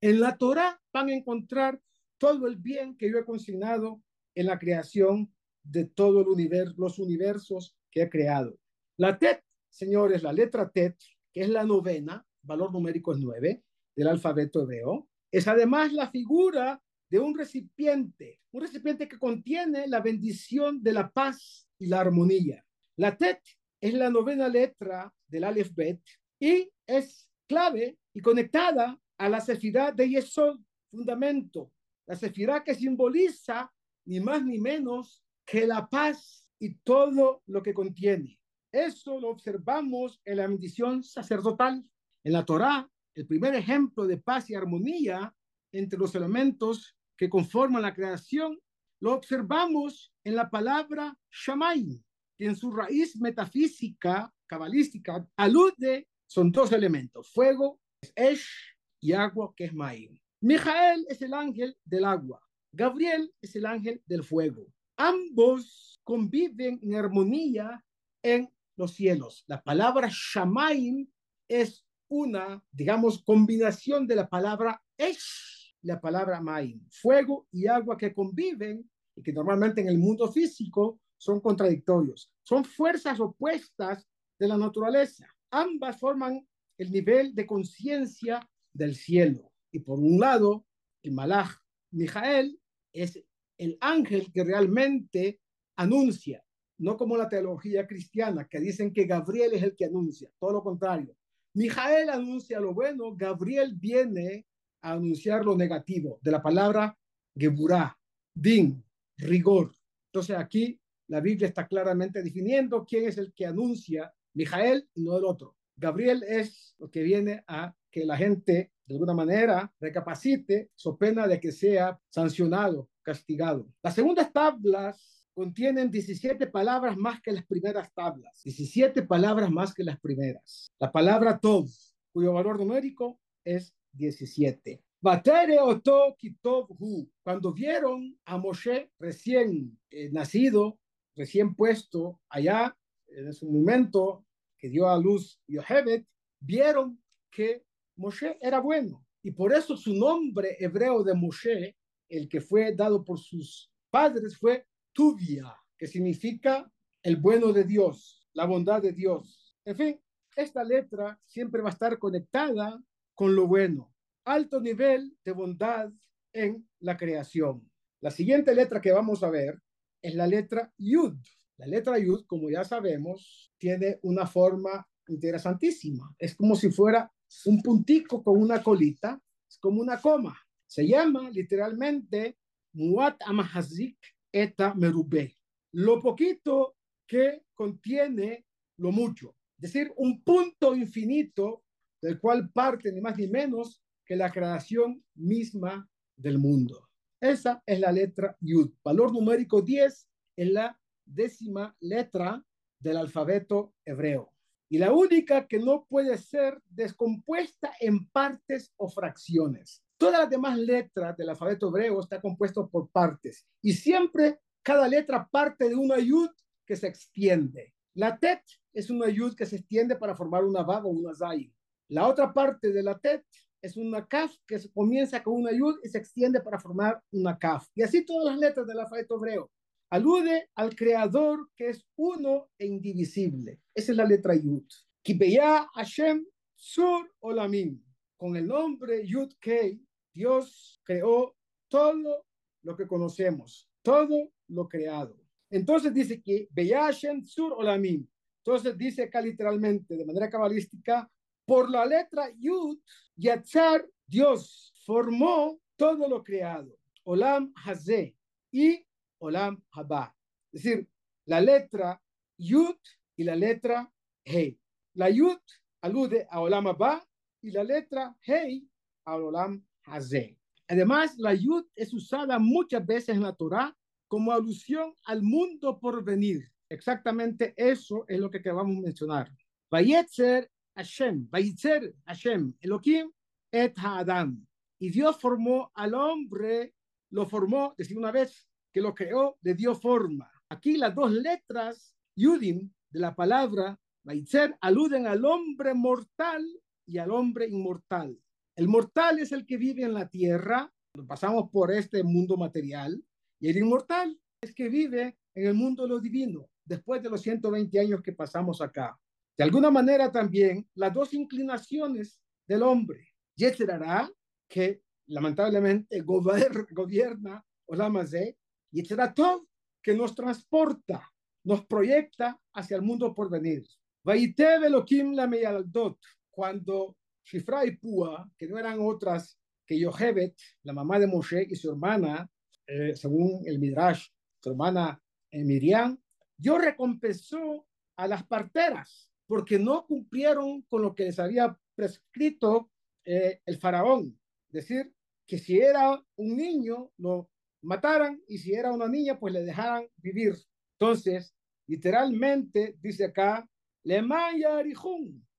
[0.00, 1.80] En la Torah van a encontrar
[2.18, 4.02] todo el bien que yo he consignado
[4.34, 8.58] en la creación de todo el universo, los universos que he creado.
[8.98, 10.98] La TET, señores, la letra TET,
[11.32, 13.64] que es la novena, valor numérico es nueve,
[13.96, 16.78] del alfabeto hebreo, es además la figura
[17.08, 22.62] de un recipiente, un recipiente que contiene la bendición de la paz y la armonía.
[22.98, 23.40] La TET
[23.80, 26.02] es la novena letra del Aleph Bet
[26.38, 31.72] y es clave y conectada a la sefirá de Yesod, fundamento,
[32.06, 33.72] la sefirá que simboliza
[34.04, 38.38] ni más ni menos que la paz y todo lo que contiene.
[38.72, 41.84] Eso lo observamos en la bendición sacerdotal.
[42.24, 45.34] En la Torá, el primer ejemplo de paz y armonía
[45.72, 48.58] entre los elementos que conforman la creación,
[49.00, 52.02] lo observamos en la palabra Shamay,
[52.38, 57.80] que en su raíz metafísica, cabalística, alude, son dos elementos, fuego,
[58.14, 60.18] Esh, y agua, que es Maim.
[60.40, 62.42] Mijael es el ángel del agua,
[62.72, 64.66] Gabriel es el ángel del fuego.
[64.96, 67.84] Ambos conviven en armonía
[68.22, 69.42] en los cielos.
[69.48, 71.10] La palabra Shamaim
[71.48, 78.14] es una, digamos, combinación de la palabra Esh, la palabra Maim, fuego y agua que
[78.14, 82.30] conviven y que normalmente en el mundo físico son contradictorios.
[82.44, 84.06] Son fuerzas opuestas
[84.38, 85.26] de la naturaleza.
[85.50, 86.46] Ambas forman
[86.78, 89.50] el nivel de conciencia del cielo.
[89.72, 90.66] Y por un lado,
[91.02, 91.50] el Malach
[91.90, 92.60] Mijael
[92.92, 93.20] es
[93.58, 95.40] el ángel que realmente
[95.76, 96.42] anuncia,
[96.78, 100.62] no como la teología cristiana, que dicen que Gabriel es el que anuncia, todo lo
[100.62, 101.16] contrario.
[101.54, 104.46] Mijael anuncia lo bueno, Gabriel viene
[104.82, 106.96] a anunciar lo negativo, de la palabra
[107.34, 107.96] Geburah,
[108.34, 108.84] din,
[109.16, 109.72] rigor.
[110.12, 115.16] Entonces aquí la Biblia está claramente definiendo quién es el que anuncia, Mijael y no
[115.16, 115.56] el otro.
[115.76, 121.26] Gabriel es lo que viene a que la gente de alguna manera recapacite, so pena
[121.26, 123.68] de que sea sancionado, castigado.
[123.82, 129.84] Las segundas tablas contienen 17 palabras más que las primeras tablas, 17 palabras más que
[129.84, 130.72] las primeras.
[130.80, 131.68] La palabra tov,
[132.10, 134.82] cuyo valor numérico es 17.
[134.98, 137.06] Batere oto kitov hu.
[137.22, 140.78] Cuando vieron a Moshe recién eh, nacido,
[141.14, 142.74] recién puesto allá,
[143.08, 144.24] en su momento
[144.56, 146.06] que dio a luz Yohebet,
[146.40, 146.98] vieron
[147.30, 147.62] que
[147.96, 149.04] Moshe era bueno.
[149.22, 151.76] Y por eso su nombre hebreo de Moshe,
[152.08, 154.64] el que fue dado por sus padres, fue
[154.96, 159.54] Tuvia, que significa el bueno de Dios, la bondad de Dios.
[159.66, 160.00] En fin,
[160.34, 162.82] esta letra siempre va a estar conectada
[163.14, 163.94] con lo bueno.
[164.24, 165.92] Alto nivel de bondad
[166.32, 167.70] en la creación.
[168.00, 169.60] La siguiente letra que vamos a ver
[170.00, 171.18] es la letra Yud.
[171.58, 176.14] La letra Yud, como ya sabemos, tiene una forma interesantísima.
[176.18, 177.12] Es como si fuera
[177.44, 180.34] un puntico con una colita, es como una coma.
[180.66, 182.38] Se llama literalmente
[182.72, 183.98] Muat Amahazik
[184.32, 185.36] Eta Merube.
[185.72, 188.46] Lo poquito que contiene
[188.78, 189.36] lo mucho.
[189.58, 191.64] Es decir, un punto infinito
[192.02, 196.88] del cual parte ni más ni menos que la creación misma del mundo.
[197.20, 198.72] Esa es la letra Yud.
[198.84, 202.44] Valor numérico 10 en la décima letra
[202.78, 204.32] del alfabeto hebreo
[204.68, 209.82] y la única que no puede ser descompuesta en partes o fracciones.
[209.98, 215.26] Todas las demás letras del alfabeto hebreo está compuesto por partes y siempre cada letra
[215.30, 216.30] parte de una yud
[216.66, 217.72] que se extiende.
[217.94, 218.42] La tet
[218.74, 221.50] es una yud que se extiende para formar una vav o una zay.
[221.88, 223.24] La otra parte de la tet
[223.62, 227.68] es una kaf que comienza con una yud y se extiende para formar una kaf.
[227.74, 229.50] Y así todas las letras del alfabeto hebreo
[229.90, 233.60] alude al creador que es uno e indivisible.
[233.74, 234.66] Esa es la letra Yud.
[235.02, 237.82] Kibeya Hashem Sur Olamim.
[238.16, 239.85] Con el nombre Yud Kei,
[240.16, 241.36] Dios creó
[241.68, 242.24] todo
[242.62, 245.14] lo que conocemos, todo lo creado.
[245.50, 248.08] Entonces dice que Beya Hashem Sur Olamim.
[248.38, 251.10] Entonces dice acá literalmente, de manera cabalística,
[251.44, 252.78] por la letra Yud,
[253.14, 256.74] Yatzar, Dios formó todo lo creado.
[257.04, 258.16] Olam Hazé.
[258.50, 258.86] Y
[259.18, 260.16] Olam Haba.
[260.50, 260.88] Es decir,
[261.26, 262.02] la letra
[262.38, 262.76] Yud
[263.16, 263.92] y la letra
[264.24, 264.58] Hei.
[264.94, 265.38] La Yud
[265.82, 267.06] alude a Olam Haba
[267.42, 268.66] y la letra Hei
[269.04, 270.38] a Olam Hazé.
[270.68, 273.76] Además, la Yud es usada muchas veces en la Torah
[274.08, 276.50] como alusión al mundo por venir.
[276.68, 279.32] Exactamente eso es lo que acabamos de mencionar.
[279.70, 283.10] Vayetzer Hashem, Vayetzer Hashem, Elohim
[283.52, 284.44] et Adam.
[284.78, 286.74] Y Dios formó al hombre,
[287.10, 290.30] lo formó, decir una vez, que lo creó, le dio forma.
[290.48, 296.44] Aquí las dos letras, Yudim, de la palabra Vayetzer, aluden al hombre mortal
[296.86, 298.18] y al hombre inmortal.
[298.56, 300.72] El mortal es el que vive en la tierra,
[301.06, 303.04] pasamos por este mundo material,
[303.38, 307.20] y el inmortal es que vive en el mundo de lo divino, después de los
[307.20, 308.98] 120 años que pasamos acá.
[309.36, 314.10] De alguna manera también las dos inclinaciones del hombre, Yetzerara,
[314.48, 318.38] que lamentablemente gobierna Olamazé,
[318.72, 319.46] y Yetzeratov,
[319.82, 321.12] que nos transporta,
[321.44, 323.66] nos proyecta hacia el mundo por venir.
[324.02, 325.98] Vaitev Elohim la meyaldot,
[326.30, 331.56] cuando Shifra y Púa, que no eran otras que Yohebet, la mamá de Moshe y
[331.56, 332.30] su hermana,
[332.66, 334.08] eh, según el Midrash,
[334.40, 336.00] su hermana eh, Miriam,
[336.36, 342.70] Dios recompensó a las parteras porque no cumplieron con lo que les había prescrito
[343.04, 344.18] eh, el faraón.
[344.48, 344.94] Es decir,
[345.26, 347.28] que si era un niño, lo
[347.62, 350.36] mataran y si era una niña, pues le dejaran vivir.
[350.78, 351.34] Entonces,
[351.66, 353.48] literalmente, dice acá,
[353.82, 354.02] le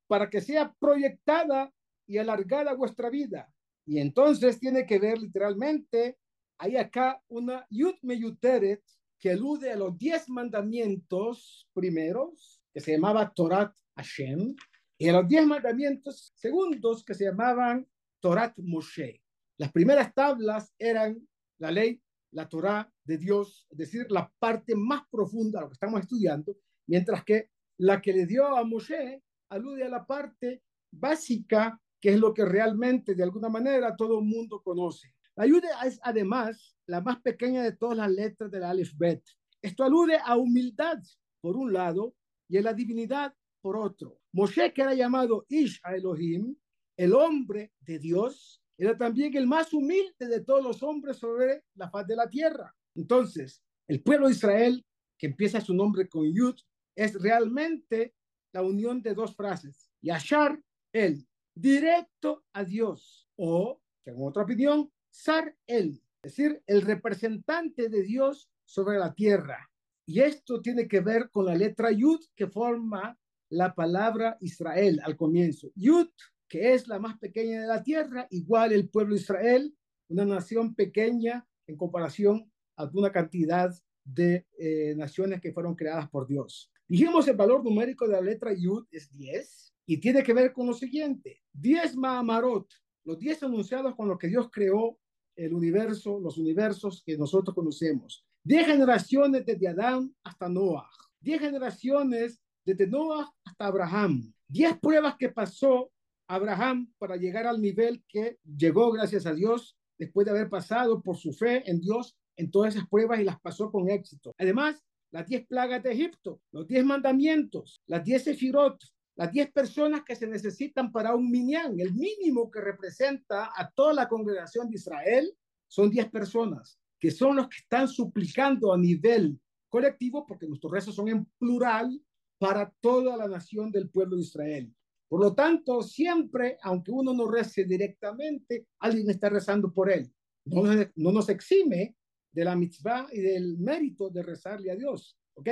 [0.08, 1.74] para que sea proyectada
[2.08, 3.54] y alargada vuestra vida.
[3.86, 6.18] Y entonces tiene que ver literalmente
[6.60, 8.84] hay acá una yud meyuteret
[9.20, 14.56] que alude a los diez mandamientos primeros, que se llamaba Torat Hashem,
[14.98, 17.88] y a los diez mandamientos segundos, que se llamaban
[18.20, 19.22] Torat Moshe.
[19.58, 21.28] Las primeras tablas eran
[21.60, 26.02] la ley, la Torah de Dios, es decir, la parte más profunda lo que estamos
[26.02, 32.14] estudiando, mientras que la que le dio a Moshe alude a la parte básica, que
[32.14, 35.14] es lo que realmente, de alguna manera, todo el mundo conoce.
[35.36, 39.30] La ayuda es además la más pequeña de todas las letras del alfabeto.
[39.62, 41.00] Esto alude a humildad
[41.42, 42.16] por un lado
[42.48, 44.22] y a la divinidad por otro.
[44.32, 46.56] Moshe, que era llamado Ish a Elohim,
[46.96, 51.90] el hombre de Dios, era también el más humilde de todos los hombres sobre la
[51.90, 52.74] faz de la tierra.
[52.96, 54.86] Entonces, el pueblo de Israel,
[55.18, 56.56] que empieza su nombre con Yud,
[56.96, 58.16] es realmente
[58.54, 59.92] la unión de dos frases.
[60.02, 60.58] Yashar,
[60.94, 61.28] el
[61.60, 68.50] directo a Dios, o, según otra opinión, Sar El, es decir, el representante de Dios
[68.64, 69.70] sobre la tierra.
[70.06, 73.18] Y esto tiene que ver con la letra Yud que forma
[73.50, 75.72] la palabra Israel al comienzo.
[75.76, 76.10] Yud,
[76.48, 79.76] que es la más pequeña de la tierra, igual el pueblo de Israel,
[80.10, 86.28] una nación pequeña en comparación a una cantidad de eh, naciones que fueron creadas por
[86.28, 86.72] Dios.
[86.88, 90.68] Dijimos el valor numérico de la letra Yud es 10 y tiene que ver con
[90.68, 91.42] lo siguiente.
[91.54, 92.68] 10 Mahamarot,
[93.06, 95.00] los 10 anunciados con los que Dios creó
[95.36, 98.26] el universo, los universos que nosotros conocemos.
[98.44, 100.90] Diez generaciones desde Adán hasta Noah.
[101.20, 104.34] Diez generaciones desde Noah hasta Abraham.
[104.48, 105.90] Diez pruebas que pasó
[106.28, 111.16] Abraham para llegar al nivel que llegó gracias a Dios después de haber pasado por
[111.16, 114.36] su fe en Dios en todas esas pruebas y las pasó con éxito.
[114.38, 118.78] Además, las diez plagas de Egipto, los diez mandamientos, las diez sefirot,
[119.18, 123.94] las 10 personas que se necesitan para un minyan, el mínimo que representa a toda
[123.94, 125.34] la congregación de Israel,
[125.68, 130.96] son 10 personas, que son los que están suplicando a nivel colectivo, porque nuestros rezos
[130.96, 132.00] son en plural,
[132.40, 134.72] para toda la nación del pueblo de Israel.
[135.08, 140.14] Por lo tanto, siempre, aunque uno no rece directamente, alguien está rezando por él.
[140.46, 140.62] No,
[140.96, 141.96] no nos exime
[142.32, 145.50] de la mitzvah y del mérito de rezarle a Dios, ¿ok?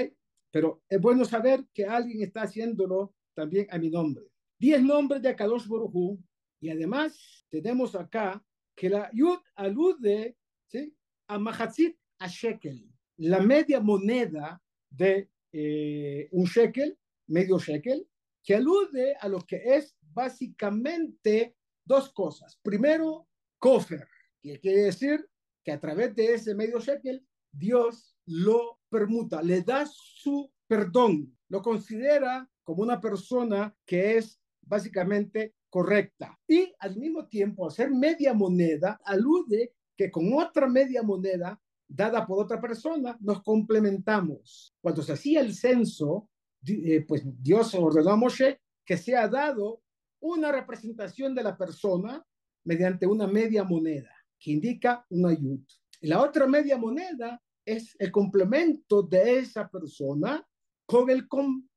[0.51, 4.26] Pero es bueno saber que alguien está haciéndolo también a mi nombre.
[4.58, 6.19] Diez nombres de Akadosh Borujú
[6.60, 8.43] y además tenemos acá
[8.76, 10.95] que la Yud alude ¿sí?
[11.28, 18.08] a Mahatzit a Shekel, la media moneda de eh, un shekel, medio shekel,
[18.43, 22.58] que alude a lo que es básicamente dos cosas.
[22.62, 23.28] Primero,
[23.60, 24.08] Kofer,
[24.41, 25.28] que quiere decir
[25.63, 31.62] que a través de ese medio shekel, Dios lo permuta, le da su perdón, lo
[31.62, 36.38] considera como una persona que es básicamente correcta.
[36.48, 42.44] Y al mismo tiempo, hacer media moneda alude que con otra media moneda dada por
[42.44, 44.76] otra persona nos complementamos.
[44.82, 46.30] Cuando se hacía el censo,
[46.68, 49.82] eh, pues Dios ordenó a Moshe que sea dado
[50.20, 52.26] una representación de la persona
[52.63, 55.66] mediante una media moneda, que indica una ayuda.
[56.02, 60.46] Y la otra media moneda es el complemento de esa persona
[60.86, 61.28] con el,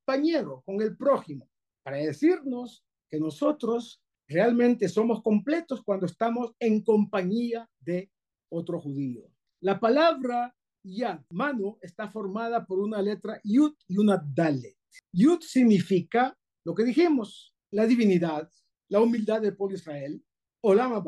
[0.09, 1.51] compañero, con el prójimo,
[1.83, 8.11] para decirnos que nosotros realmente somos completos cuando estamos en compañía de
[8.51, 9.31] otro judío.
[9.61, 14.79] La palabra Yad, mano, está formada por una letra Yud y una Dalet.
[15.13, 16.35] Yud significa
[16.65, 18.51] lo que dijimos, la divinidad,
[18.89, 20.25] la humildad del pueblo Israel,
[20.63, 21.05] Olam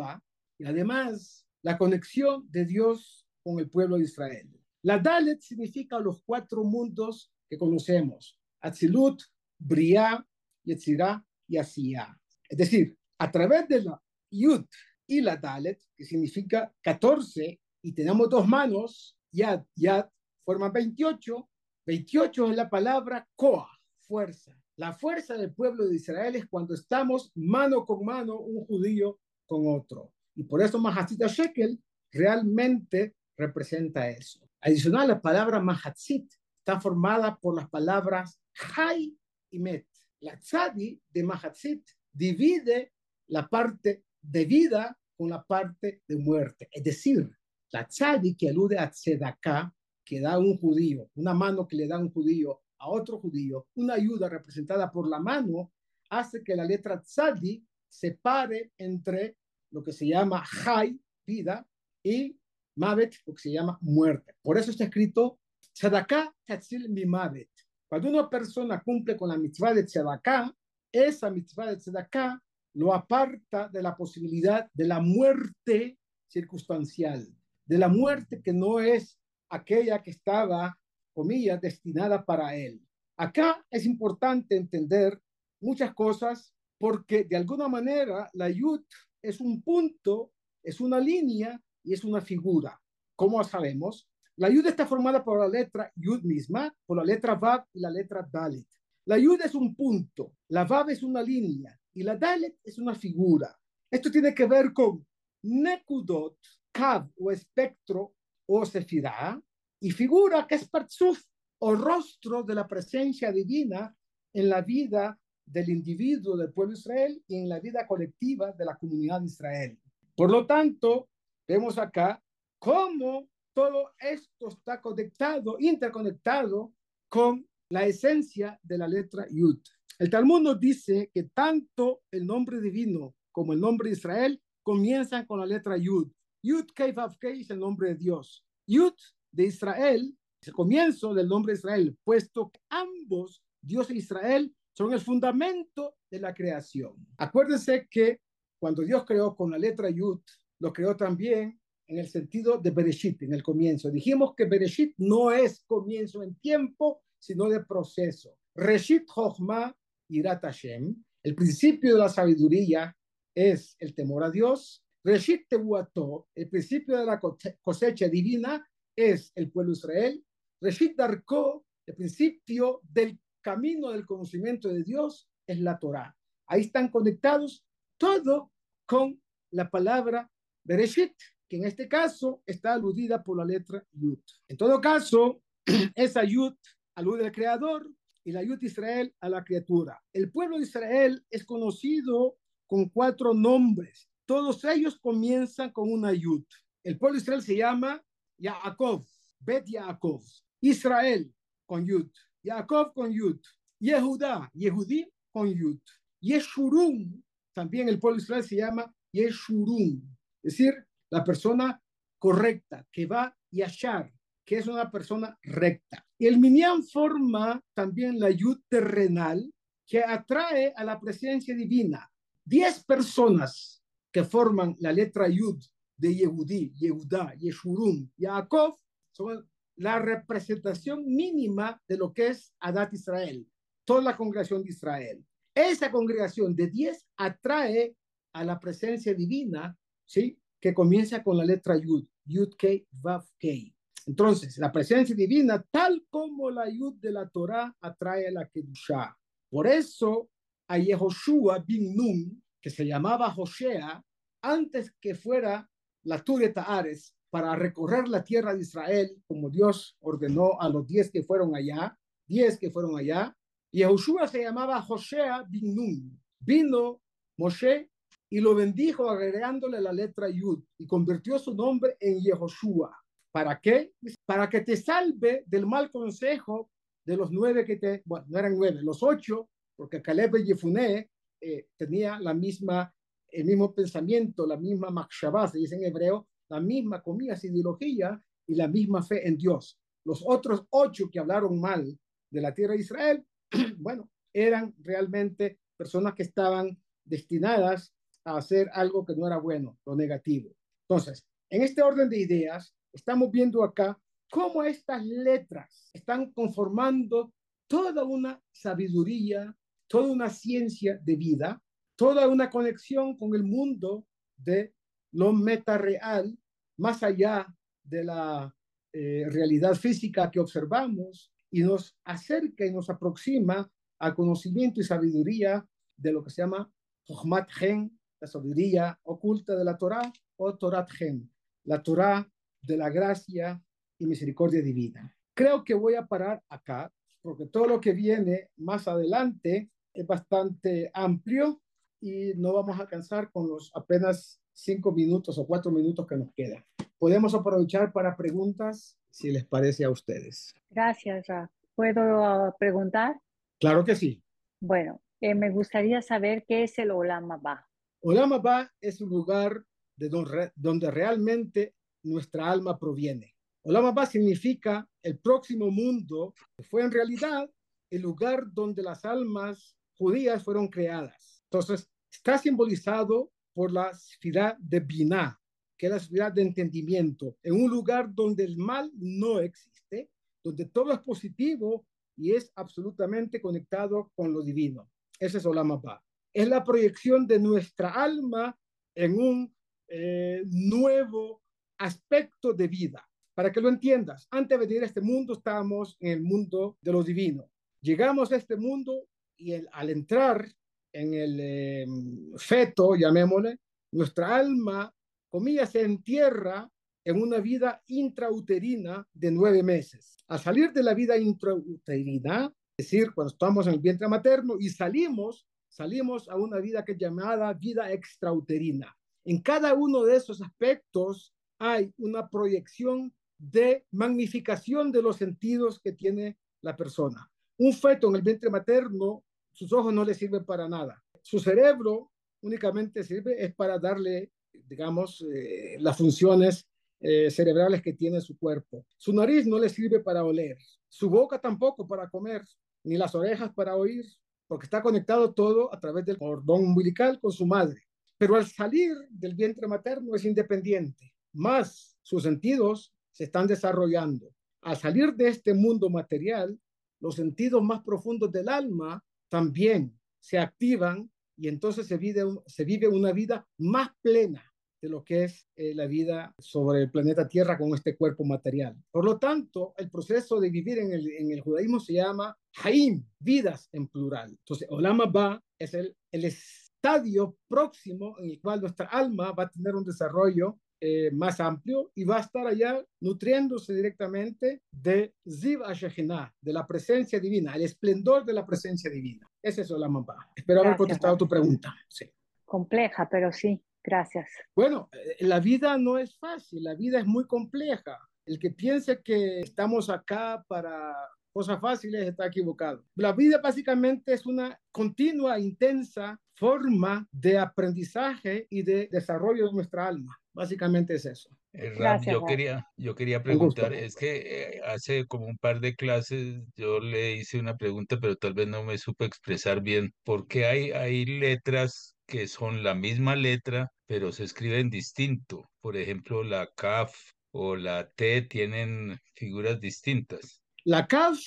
[0.59, 4.51] y además la conexión de Dios con el pueblo de Israel.
[4.83, 9.23] La Dalet significa los cuatro mundos que conocemos, Atzilut,
[9.59, 10.25] Briah,
[10.65, 12.17] Yetzirah y Asiyah.
[12.49, 14.65] Es decir, a través de la Yud
[15.07, 20.09] y la Dalet, que significa 14, y tenemos dos manos, Yad, Yad,
[20.45, 21.49] forma 28.
[21.87, 23.69] 28 es la palabra Koah,
[24.01, 24.57] fuerza.
[24.77, 29.67] La fuerza del pueblo de Israel es cuando estamos mano con mano, un judío con
[29.67, 30.13] otro.
[30.35, 31.79] Y por eso Mahatzit Shekel
[32.13, 34.41] realmente representa eso.
[34.61, 38.41] Adicional, la palabra Mahatzit está formada por las palabras
[38.77, 39.17] Hay
[39.51, 39.87] y Met.
[40.21, 41.83] La Tzadi de Mahatzit
[42.13, 42.93] divide
[43.29, 46.69] la parte de vida con la parte de muerte.
[46.71, 47.29] Es decir,
[47.73, 49.73] la tzadi que alude a tzedaká,
[50.05, 53.95] que da un judío, una mano que le da un judío a otro judío, una
[53.95, 55.73] ayuda representada por la mano,
[56.11, 59.37] hace que la letra tzadi separe entre
[59.71, 61.67] lo que se llama hay, vida,
[62.03, 62.37] y
[62.77, 64.35] mavet, lo que se llama muerte.
[64.43, 65.40] Por eso está escrito
[65.81, 67.49] tzedaká tatzil mi mavet.
[67.89, 70.53] Cuando una persona cumple con la mitzvah de tzedaká,
[70.93, 72.39] esa mitzvah de tzedaká
[72.75, 77.27] lo aparta de la posibilidad de la muerte circunstancial,
[77.65, 79.19] de la muerte que no es
[79.49, 80.79] aquella que estaba,
[81.15, 82.81] comillas, destinada para él.
[83.17, 85.19] Acá es importante entender
[85.63, 88.83] muchas cosas porque de alguna manera la yud
[89.23, 92.79] es un punto, es una línea y es una figura.
[93.17, 94.10] ¿Cómo sabemos?
[94.41, 97.91] La yud está formada por la letra yud misma, por la letra vav y la
[97.91, 98.67] letra dalit.
[99.05, 102.95] La yud es un punto, la vav es una línea y la Dalet es una
[102.95, 103.55] figura.
[103.91, 105.07] Esto tiene que ver con
[105.43, 106.39] Nekudot,
[106.73, 108.15] Kav o espectro
[108.47, 109.39] o sefirá,
[109.81, 111.23] y figura que es Partsuf
[111.59, 113.95] o rostro de la presencia divina
[114.33, 118.65] en la vida del individuo del pueblo de Israel y en la vida colectiva de
[118.65, 119.79] la comunidad de Israel.
[120.15, 121.11] Por lo tanto,
[121.47, 122.23] vemos acá
[122.59, 123.29] cómo
[123.61, 126.73] todo esto está conectado, interconectado
[127.11, 129.59] con la esencia de la letra Yud.
[129.99, 135.27] El Talmud nos dice que tanto el nombre divino como el nombre de Israel comienzan
[135.27, 136.11] con la letra Yud.
[136.43, 138.43] Yud Kei Vav es el nombre de Dios.
[138.67, 138.95] Yud
[139.31, 144.57] de Israel es el comienzo del nombre de Israel, puesto que ambos, Dios e Israel,
[144.73, 146.95] son el fundamento de la creación.
[147.19, 148.23] Acuérdense que
[148.59, 150.19] cuando Dios creó con la letra Yud,
[150.61, 151.60] lo creó también
[151.91, 153.91] en el sentido de Bereshit, en el comienzo.
[153.91, 158.39] Dijimos que Bereshit no es comienzo en tiempo, sino de proceso.
[158.55, 159.77] Reshit Chochma
[160.09, 160.95] Irat Hashem.
[161.23, 162.97] El principio de la sabiduría
[163.35, 164.85] es el temor a Dios.
[165.03, 167.21] Reshit Tebuato, el principio de la
[167.61, 168.65] cosecha divina
[168.95, 170.25] es el pueblo Israel.
[170.61, 176.17] Reshit Darko, el principio del camino del conocimiento de Dios es la Torah.
[176.47, 177.65] Ahí están conectados
[177.99, 178.53] todo
[178.87, 179.21] con
[179.51, 180.31] la palabra
[180.65, 181.15] Bereshit,
[181.51, 184.21] que en este caso está aludida por la letra Yud.
[184.49, 185.43] En todo caso,
[185.97, 186.55] esa Yud
[186.95, 187.91] alude al Creador,
[188.25, 190.01] y la de Israel a la criatura.
[190.13, 192.37] El pueblo de Israel es conocido
[192.67, 194.09] con cuatro nombres.
[194.27, 196.45] Todos ellos comienzan con una yud.
[196.85, 198.03] El pueblo de Israel se llama
[198.39, 199.05] Yaakov,
[199.41, 200.23] Bet Yaakov.
[200.61, 201.33] Israel
[201.67, 202.11] con yud.
[202.43, 203.41] Yaakov con yud.
[203.81, 205.81] Yehudá, Yehudí con yud.
[206.21, 207.25] Yeshurun,
[207.55, 210.17] también el pueblo de Israel se llama Yeshurun.
[210.43, 210.75] Es decir,
[211.11, 211.81] la persona
[212.19, 214.13] correcta que va Yashar,
[214.45, 216.07] que es una persona recta.
[216.19, 219.53] El Minyan forma también la yud terrenal
[219.87, 222.11] que atrae a la presencia divina.
[222.45, 223.83] Diez personas
[224.13, 225.63] que forman la letra yud
[225.97, 228.79] de Yehudí, Yehudá, Yeshurun, Yaakov
[229.13, 233.47] son la representación mínima de lo que es Adat Israel,
[233.85, 235.25] toda la congregación de Israel.
[235.55, 237.97] Esa congregación de diez atrae
[238.33, 240.40] a la presencia divina, ¿sí?
[240.61, 243.75] Que comienza con la letra Yud, Yud Kei, Vav Kei.
[244.07, 249.17] Entonces, la presencia divina, tal como la ayuda de la Torah, atrae a la Kedushá.
[249.49, 250.31] Por eso,
[250.69, 254.03] a Yehoshua bin Nun, que se llamaba Josea,
[254.43, 255.69] antes que fuera
[256.05, 261.11] la Tureta Ares para recorrer la tierra de Israel, como Dios ordenó a los diez
[261.11, 261.97] que fueron allá,
[262.27, 263.37] diez que fueron allá,
[263.73, 266.21] Yehoshua se llamaba Josea bin Nun.
[266.41, 267.03] Vino
[267.37, 267.90] Moshe
[268.31, 272.97] y lo bendijo agregándole la letra Yud y convirtió su nombre en Yehoshua.
[273.33, 273.93] ¿Para qué?
[274.25, 276.71] Para que te salve del mal consejo
[277.05, 281.11] de los nueve que te, bueno, no eran nueve, los ocho, porque Caleb y Yefuné
[281.41, 282.93] eh, tenía la misma,
[283.29, 288.21] el mismo pensamiento, la misma makshavá, se dice en hebreo, la misma comida, ideología,
[288.51, 289.79] y la misma fe en Dios.
[290.05, 291.97] Los otros ocho que hablaron mal
[292.31, 293.25] de la tierra de Israel,
[293.79, 299.97] bueno, eran realmente personas que estaban destinadas a hacer algo que no era bueno, lo
[299.97, 300.51] negativo.
[300.89, 303.99] Entonces, en este orden de ideas, estamos viendo acá
[304.31, 307.33] cómo estas letras están conformando
[307.67, 309.57] toda una sabiduría,
[309.89, 311.63] toda una ciencia de vida,
[311.97, 314.07] toda una conexión con el mundo
[314.37, 314.75] de
[315.13, 316.39] lo metareal,
[316.77, 317.47] más allá
[317.83, 318.55] de la
[318.93, 325.67] eh, realidad física que observamos y nos acerca y nos aproxima al conocimiento y sabiduría
[325.97, 326.73] de lo que se llama
[327.05, 331.31] Chochmat Gen, la sabiduría oculta de la Torah, o Torat Gen,
[331.65, 332.27] la Torah
[332.63, 333.63] de la gracia
[333.99, 335.15] y misericordia divina.
[335.35, 336.93] Creo que voy a parar acá,
[337.23, 341.61] porque todo lo que viene más adelante es bastante amplio
[342.01, 346.33] y no vamos a alcanzar con los apenas cinco minutos o cuatro minutos que nos
[346.35, 346.65] quedan.
[346.99, 350.55] Podemos aprovechar para preguntas, si les parece a ustedes.
[350.71, 351.51] Gracias, Ra.
[351.75, 353.21] ¿Puedo uh, preguntar?
[353.59, 354.23] Claro que sí.
[354.61, 357.70] Bueno, eh, me gustaría saber qué es el Olam Abba.
[358.03, 359.63] Olam Abba es un lugar
[359.97, 363.35] de donde, realmente nuestra alma proviene.
[363.63, 367.51] Olam Abba significa el próximo mundo, que fue en realidad
[367.91, 371.43] el lugar donde las almas judías fueron creadas.
[371.51, 375.39] Entonces, está simbolizado por la ciudad de Binah,
[375.77, 380.09] que es la ciudad de entendimiento, en un lugar donde el mal no existe,
[380.43, 381.87] donde todo es positivo
[382.17, 384.91] y es absolutamente conectado con lo divino.
[385.19, 386.03] Ese es Olam Abba.
[386.33, 388.57] Es la proyección de nuestra alma
[388.95, 389.55] en un
[389.89, 391.43] eh, nuevo
[391.79, 393.07] aspecto de vida.
[393.35, 396.93] Para que lo entiendas, antes de venir a este mundo estábamos en el mundo de
[396.93, 397.51] lo divino.
[397.81, 400.47] Llegamos a este mundo y al entrar
[400.93, 403.59] en el em, feto, llamémosle,
[403.93, 404.93] nuestra alma,
[405.31, 406.71] comillas, se entierra
[407.05, 410.17] en una vida intrauterina de nueve meses.
[410.29, 414.69] Al salir de la vida intrauterina, es decir, cuando estamos en el vientre materno y
[414.69, 418.95] salimos, salimos a una vida que es llamada vida extrauterina.
[419.25, 425.93] En cada uno de esos aspectos hay una proyección de magnificación de los sentidos que
[425.93, 427.31] tiene la persona.
[427.59, 431.03] Un feto en el vientre materno, sus ojos no le sirven para nada.
[431.23, 432.11] Su cerebro
[432.43, 436.67] únicamente sirve es para darle, digamos, eh, las funciones
[437.01, 438.85] eh, cerebrales que tiene su cuerpo.
[438.99, 440.59] Su nariz no le sirve para oler,
[440.89, 442.43] su boca tampoco para comer,
[442.85, 444.05] ni las orejas para oír,
[444.51, 447.85] porque está conectado todo a través del cordón umbilical con su madre.
[448.19, 454.35] Pero al salir del vientre materno es independiente, más sus sentidos se están desarrollando.
[454.63, 456.59] Al salir de este mundo material,
[456.99, 463.47] los sentidos más profundos del alma también se activan y entonces se vive, una vida
[463.57, 464.50] más plena
[464.81, 468.77] de lo que es eh, la vida sobre el planeta Tierra con este cuerpo material.
[468.91, 473.05] Por lo tanto, el proceso de vivir en el, en el judaísmo se llama Haim,
[473.19, 474.31] vidas en plural.
[474.31, 479.51] Entonces, Olam Abba es el, el estadio próximo en el cual nuestra alma va a
[479.51, 485.63] tener un desarrollo eh, más amplio y va a estar allá nutriéndose directamente de Ziv
[485.63, 489.29] Ashechinah, de la presencia divina, el esplendor de la presencia divina.
[489.43, 490.31] Ese es Olam Abba.
[490.35, 491.75] Espero haber contestado tu pregunta.
[491.87, 492.11] Sí.
[492.47, 493.61] Compleja, pero sí.
[493.83, 494.29] Gracias.
[494.55, 497.99] Bueno, eh, la vida no es fácil, la vida es muy compleja.
[498.27, 500.95] El que piense que estamos acá para
[501.33, 502.85] cosas fáciles está equivocado.
[502.97, 509.87] La vida básicamente es una continua, intensa forma de aprendizaje y de desarrollo de nuestra
[509.87, 510.17] alma.
[510.33, 511.29] Básicamente es eso.
[511.53, 511.75] Eh,
[512.07, 516.79] yo quería, yo quería preguntar, es que eh, hace como un par de clases yo
[516.79, 519.93] le hice una pregunta, pero tal vez no me supe expresar bien.
[520.05, 525.49] ¿Por qué hay, hay letras que son la misma letra, pero se escriben distinto.
[525.61, 526.93] Por ejemplo, la CAF
[527.31, 530.43] o la T tienen figuras distintas.
[530.65, 531.21] La CAF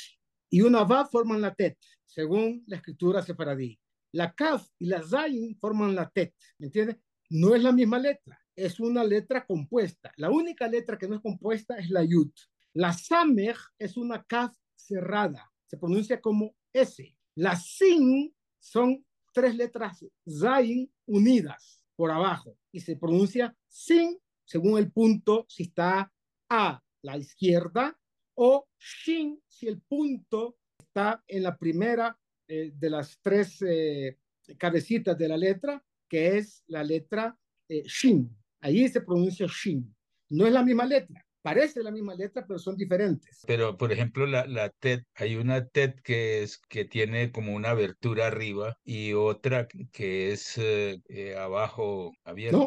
[0.49, 3.79] y una VA forman la TET, según la escritura separadí.
[4.11, 6.97] La CAF y la ZAIN forman la TET, ¿me entiendes?
[7.29, 10.11] No es la misma letra, es una letra compuesta.
[10.17, 12.31] La única letra que no es compuesta es la YUT.
[12.73, 17.17] La SAMER es una CAF cerrada, se pronuncia como S.
[17.35, 19.03] La SIN son
[19.33, 26.11] tres letras Zain unidas por abajo y se pronuncia sin según el punto si está
[26.49, 27.97] a la izquierda
[28.35, 32.17] o shin si el punto está en la primera
[32.47, 34.17] eh, de las tres eh,
[34.57, 37.37] cabecitas de la letra, que es la letra
[37.69, 38.29] eh, shin.
[38.61, 39.95] Ahí se pronuncia shin.
[40.29, 43.43] No es la misma letra, parece la misma letra, pero son diferentes.
[43.45, 47.71] Pero, por ejemplo, la, la TED, hay una TED que, es, que tiene como una
[47.71, 52.57] abertura arriba y otra que es eh, eh, abajo abierta.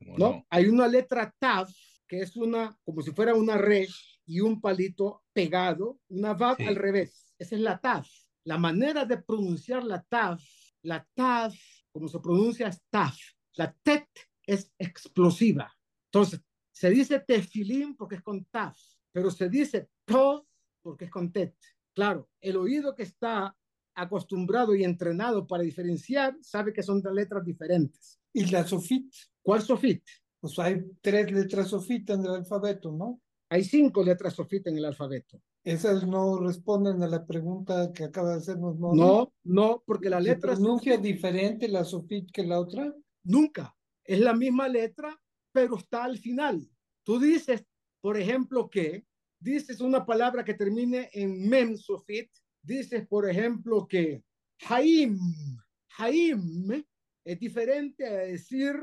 [0.00, 1.72] No, no, hay una letra TAF
[2.06, 3.88] que es una, como si fuera una red
[4.26, 7.34] y un palito pegado, una vav al revés.
[7.38, 8.06] Esa es la taf.
[8.44, 10.40] La manera de pronunciar la taf,
[10.82, 11.54] la taf,
[11.90, 13.16] como se pronuncia es taf.
[13.54, 14.06] La tet
[14.46, 15.72] es explosiva.
[16.12, 16.40] Entonces,
[16.76, 18.76] se dice tefilín porque es con taf,
[19.10, 20.44] pero se dice tov
[20.82, 21.56] porque es con tet.
[21.94, 23.56] Claro, el oído que está
[23.94, 28.20] acostumbrado y entrenado para diferenciar sabe que son letras diferentes.
[28.30, 29.10] ¿Y la sofit?
[29.40, 30.04] ¿Cuál sofit?
[30.38, 33.22] Pues hay tres letras sofit en el alfabeto, ¿no?
[33.48, 35.40] Hay cinco letras sofit en el alfabeto.
[35.64, 38.78] Esas no responden a la pregunta que acaba de hacernos.
[38.78, 40.52] No, no, no porque la letra...
[40.52, 42.94] pronuncia diferente la sofit que la otra?
[43.24, 43.74] Nunca.
[44.04, 45.18] Es la misma letra,
[45.56, 46.70] pero está al final.
[47.02, 47.64] Tú dices,
[48.02, 49.06] por ejemplo, que
[49.40, 52.30] dices una palabra que termine en mem sofit,
[52.62, 54.22] dices, por ejemplo, que
[54.68, 55.18] Haim,
[55.96, 56.84] Haim
[57.24, 58.74] es diferente a decir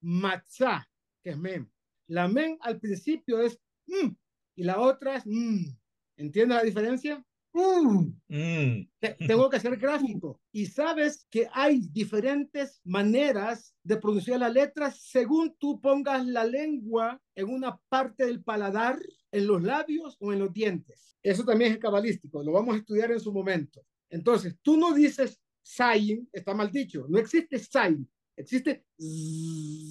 [0.00, 0.84] matzah,
[1.22, 1.70] que es mem.
[2.08, 3.56] La mem al principio es
[3.86, 4.08] mm,
[4.56, 5.78] y la otra es mm.
[6.16, 7.24] ¿Entiendes la diferencia?
[7.56, 8.12] Mm.
[8.28, 8.88] mm.
[9.26, 10.40] Tengo que hacer gráfico.
[10.52, 17.18] Y sabes que hay diferentes maneras de pronunciar las letras según tú pongas la lengua
[17.34, 18.98] en una parte del paladar,
[19.32, 21.16] en los labios o en los dientes.
[21.22, 23.80] Eso también es cabalístico, lo vamos a estudiar en su momento.
[24.10, 28.84] Entonces, tú no dices Zain, está mal dicho, no existe Zain, existe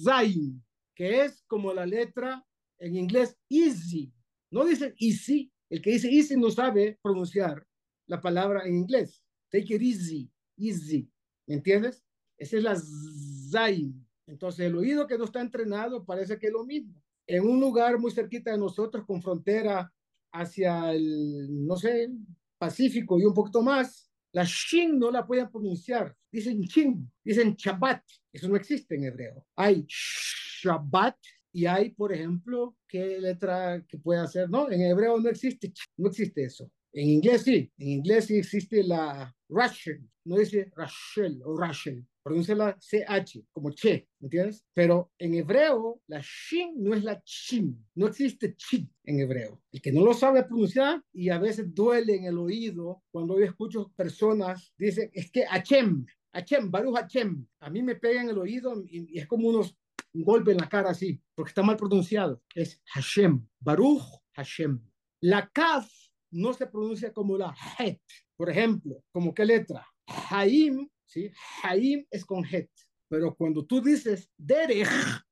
[0.04, 0.64] Zain,
[0.94, 2.42] que es como la letra
[2.78, 4.12] en inglés easy.
[4.50, 7.66] No dice easy, el que dice easy no sabe pronunciar
[8.06, 9.22] la palabra en inglés.
[9.50, 11.10] Take it easy, easy.
[11.46, 12.04] ¿Me entiendes?
[12.38, 12.76] Esa es la
[13.50, 14.06] zain.
[14.26, 17.02] Entonces, el oído que no está entrenado parece que es lo mismo.
[17.26, 19.92] En un lugar muy cerquita de nosotros, con frontera
[20.32, 22.10] hacia el, no sé,
[22.58, 26.16] Pacífico y un poquito más, la shin no la pueden pronunciar.
[26.30, 28.02] Dicen shin, dicen Shabbat.
[28.32, 29.46] Eso no existe en hebreo.
[29.54, 31.16] Hay Shabbat
[31.56, 34.50] y hay, por ejemplo, qué letra que puede hacer.
[34.50, 36.70] No, en hebreo no existe, no existe eso.
[36.92, 42.54] En inglés sí, en inglés sí existe la Rachel, no dice Rachel o Rachel, pronuncia
[42.54, 44.66] la CH como che, ¿entiendes?
[44.74, 49.62] Pero en hebreo la shin no es la chin, no existe chin en hebreo.
[49.72, 53.46] El que no lo sabe pronunciar y a veces duele en el oído cuando yo
[53.46, 56.04] escucho personas dicen es que Hachem,
[56.34, 59.74] Hachem, Baruch Hachem, a mí me pega en el oído y es como unos
[60.16, 62.42] un golpe en la cara así, porque está mal pronunciado.
[62.54, 64.02] Es Hashem, Baruch
[64.34, 64.80] Hashem.
[65.20, 65.90] La kaf
[66.30, 68.00] no se pronuncia como la het.
[68.36, 69.86] Por ejemplo, ¿como qué letra?
[70.06, 71.30] Haim, ¿sí?
[71.62, 72.70] Haim es con het.
[73.08, 74.88] Pero cuando tú dices derech,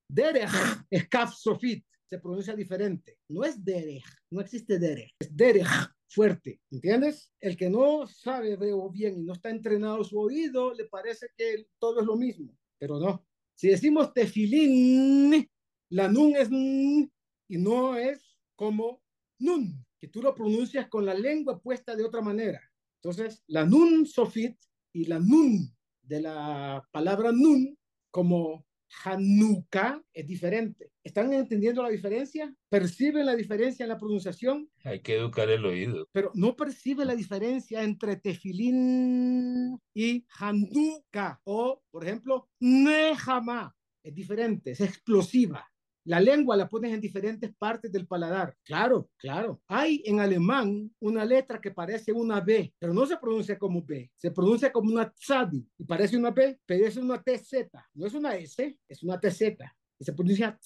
[0.09, 0.51] derech
[0.91, 3.19] es kaf sofit, se pronuncia diferente.
[3.29, 5.67] No es derech, no existe derech, es derech
[6.09, 7.33] fuerte, ¿entiendes?
[7.41, 11.67] El que no sabe veo bien y no está entrenado su oído, le parece que
[11.81, 13.27] todo es lo mismo, pero no.
[13.55, 15.49] Si decimos tefilín,
[15.91, 17.11] la nun es nun
[17.49, 18.19] y no es
[18.57, 19.03] como
[19.39, 22.61] nun, que tú lo pronuncias con la lengua puesta de otra manera.
[23.03, 24.57] Entonces, la nun sofit
[24.93, 27.77] y la nun de la palabra nun
[28.11, 28.67] como
[29.03, 30.91] Hanukkah es diferente.
[31.03, 32.55] ¿Están entendiendo la diferencia?
[32.69, 34.71] ¿Perciben la diferencia en la pronunciación?
[34.85, 36.09] Hay que educar el oído.
[36.13, 41.41] Pero no percibe la diferencia entre tefilín y Hanukkah.
[41.45, 43.75] O, por ejemplo, Nehama.
[44.03, 45.67] Es diferente, es explosiva.
[46.07, 48.55] La lengua la pones en diferentes partes del paladar.
[48.63, 49.63] Claro, claro.
[49.67, 54.11] Hay en alemán una letra que parece una B, pero no se pronuncia como B.
[54.17, 57.71] Se pronuncia como una tzadi y parece una B, pero es una TZ.
[57.95, 59.43] No es una S, es una TZ.
[59.99, 60.59] Y se pronuncia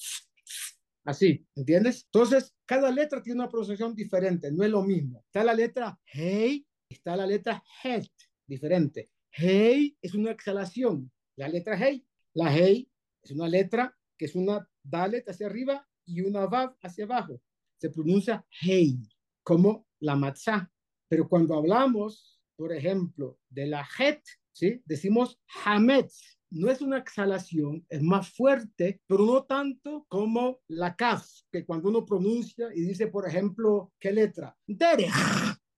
[1.04, 2.04] así, ¿entiendes?
[2.06, 5.22] Entonces, cada letra tiene una pronunciación diferente, no es lo mismo.
[5.26, 8.10] Está la letra hey, está la letra het,
[8.44, 9.08] diferente.
[9.30, 11.12] Hey es una exhalación.
[11.36, 12.90] La letra hey, la hey
[13.22, 17.40] es una letra que es una dalet hacia arriba y una vav hacia abajo.
[17.80, 18.98] Se pronuncia hey,
[19.42, 20.70] como la matzah.
[21.08, 24.22] Pero cuando hablamos, por ejemplo, de la het,
[24.52, 24.82] ¿sí?
[24.84, 26.38] decimos hametz.
[26.50, 31.90] No es una exhalación, es más fuerte, pero no tanto como la kaf, que cuando
[31.90, 34.56] uno pronuncia y dice, por ejemplo, ¿qué letra?
[34.66, 35.12] Derech,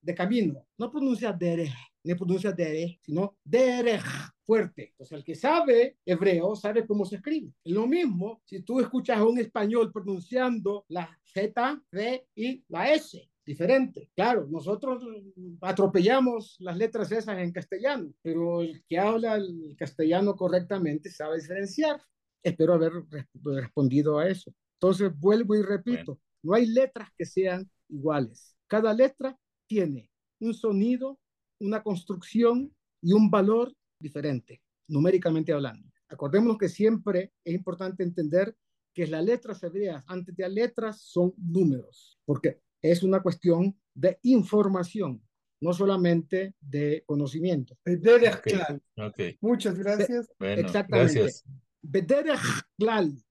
[0.01, 0.65] de camino.
[0.79, 4.05] No pronuncia derech, ni pronuncia derech, sino derech
[4.51, 4.89] fuerte.
[4.91, 7.53] Entonces, el que sabe hebreo sabe cómo se escribe.
[7.67, 13.31] Lo mismo si tú escuchas a un español pronunciando la Z, V y la S.
[13.47, 14.11] Diferente.
[14.17, 15.05] Claro, nosotros
[15.61, 22.03] atropellamos las letras esas en castellano, pero el que habla el castellano correctamente sabe diferenciar.
[22.43, 22.93] Espero haber
[23.45, 24.53] respondido a eso.
[24.81, 28.57] Entonces, vuelvo y repito, no hay letras que sean iguales.
[28.67, 29.39] Cada letra
[29.69, 31.21] tiene un sonido,
[31.61, 35.89] una construcción y un valor diferente, numéricamente hablando.
[36.09, 38.57] Acordémonos que siempre es importante entender
[38.93, 45.23] que las letras hebreas antes de letras son números, porque es una cuestión de información,
[45.61, 47.77] no solamente de conocimiento.
[48.97, 49.39] Okay.
[49.41, 50.29] Muchas gracias.
[50.41, 51.21] Exactamente.
[51.21, 51.45] Gracias.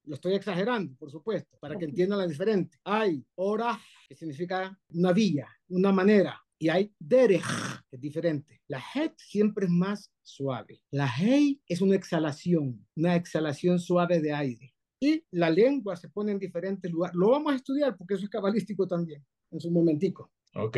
[0.05, 2.77] lo estoy exagerando, por supuesto, para que entiendan la diferente.
[2.83, 7.45] Hay hora, que significa una vía, una manera, y hay derech,
[7.89, 8.61] que es diferente.
[8.67, 10.81] La het siempre es más suave.
[10.91, 14.75] La hei es una exhalación, una exhalación suave de aire.
[15.01, 17.15] Y la lengua se pone en diferentes lugares.
[17.15, 20.31] Lo vamos a estudiar porque eso es cabalístico también, en su momentico.
[20.55, 20.77] Ok.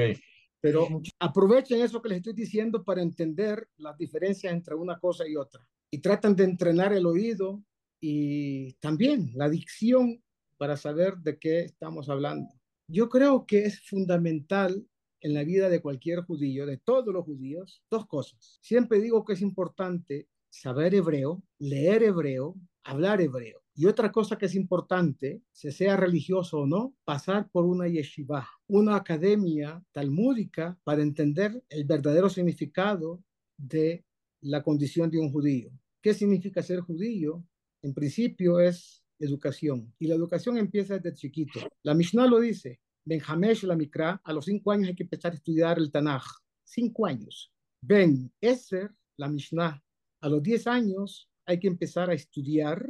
[0.61, 0.87] Pero
[1.19, 5.67] aprovechen eso que les estoy diciendo para entender las diferencias entre una cosa y otra.
[5.89, 7.63] Y tratan de entrenar el oído
[7.99, 10.23] y también la dicción
[10.57, 12.53] para saber de qué estamos hablando.
[12.87, 14.85] Yo creo que es fundamental
[15.21, 18.59] en la vida de cualquier judío, de todos los judíos, dos cosas.
[18.61, 23.61] Siempre digo que es importante saber hebreo, leer hebreo, hablar hebreo.
[23.73, 28.47] Y otra cosa que es importante, se sea religioso o no, pasar por una yeshiva,
[28.67, 33.23] una academia talmúdica para entender el verdadero significado
[33.57, 34.03] de
[34.41, 35.71] la condición de un judío.
[36.01, 37.45] ¿Qué significa ser judío?
[37.81, 39.93] En principio es educación.
[39.99, 41.59] Y la educación empieza desde chiquito.
[41.83, 45.35] La Mishnah lo dice, Benjamín la Mikra, a los cinco años hay que empezar a
[45.35, 46.23] estudiar el Tanaj.
[46.63, 47.51] Cinco años.
[47.81, 49.83] Ben Eser, la Mishnah,
[50.21, 52.87] a los diez años hay que empezar a estudiar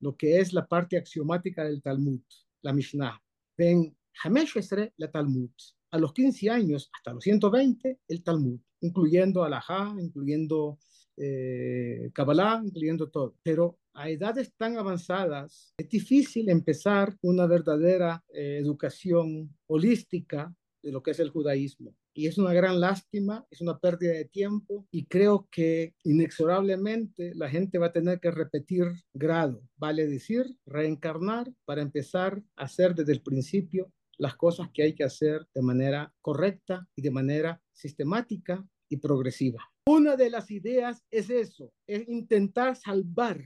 [0.00, 2.20] lo que es la parte axiomática del Talmud,
[2.62, 3.20] la Mishnah.
[3.56, 4.54] Ben Hamesh
[4.96, 5.50] la Talmud.
[5.90, 10.78] A los 15 años, hasta los 120, el Talmud, incluyendo Alajá, incluyendo
[11.16, 13.36] eh, Kabbalah, incluyendo todo.
[13.42, 21.02] Pero a edades tan avanzadas es difícil empezar una verdadera eh, educación holística de lo
[21.02, 21.96] que es el judaísmo.
[22.16, 27.48] Y es una gran lástima, es una pérdida de tiempo y creo que inexorablemente la
[27.48, 33.12] gente va a tener que repetir grado, vale decir, reencarnar para empezar a hacer desde
[33.12, 38.64] el principio las cosas que hay que hacer de manera correcta y de manera sistemática
[38.88, 39.73] y progresiva.
[39.86, 43.38] Una de las ideas es eso, es intentar salvar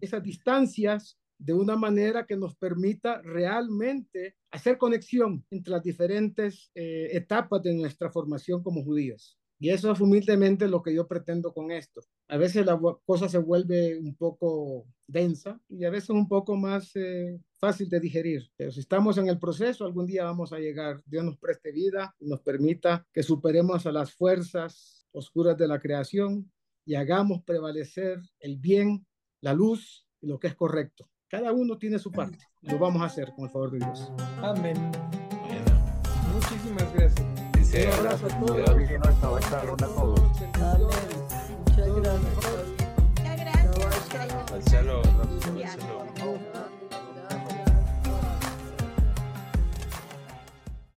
[0.00, 7.08] esas distancias de una manera que nos permita realmente hacer conexión entre las diferentes eh,
[7.12, 9.36] etapas de nuestra formación como judíos.
[9.58, 12.00] Y eso es humildemente lo que yo pretendo con esto.
[12.28, 16.92] A veces la cosa se vuelve un poco densa y a veces un poco más
[16.94, 18.48] eh, fácil de digerir.
[18.56, 21.02] Pero si estamos en el proceso, algún día vamos a llegar.
[21.04, 25.80] Dios nos preste vida y nos permita que superemos a las fuerzas oscuras de la
[25.80, 26.50] creación
[26.84, 29.06] y hagamos prevalecer el bien,
[29.40, 31.08] la luz y lo que es correcto.
[31.28, 32.38] Cada uno tiene su parte.
[32.62, 34.10] Lo vamos a hacer con el favor de Dios.
[34.42, 34.76] Amén.
[36.34, 37.26] Muchísimas gracias.
[37.86, 38.56] Un abrazo a todos.
[40.28, 41.20] Muchas gracias.
[44.58, 44.84] Muchas
[46.16, 46.50] gracias.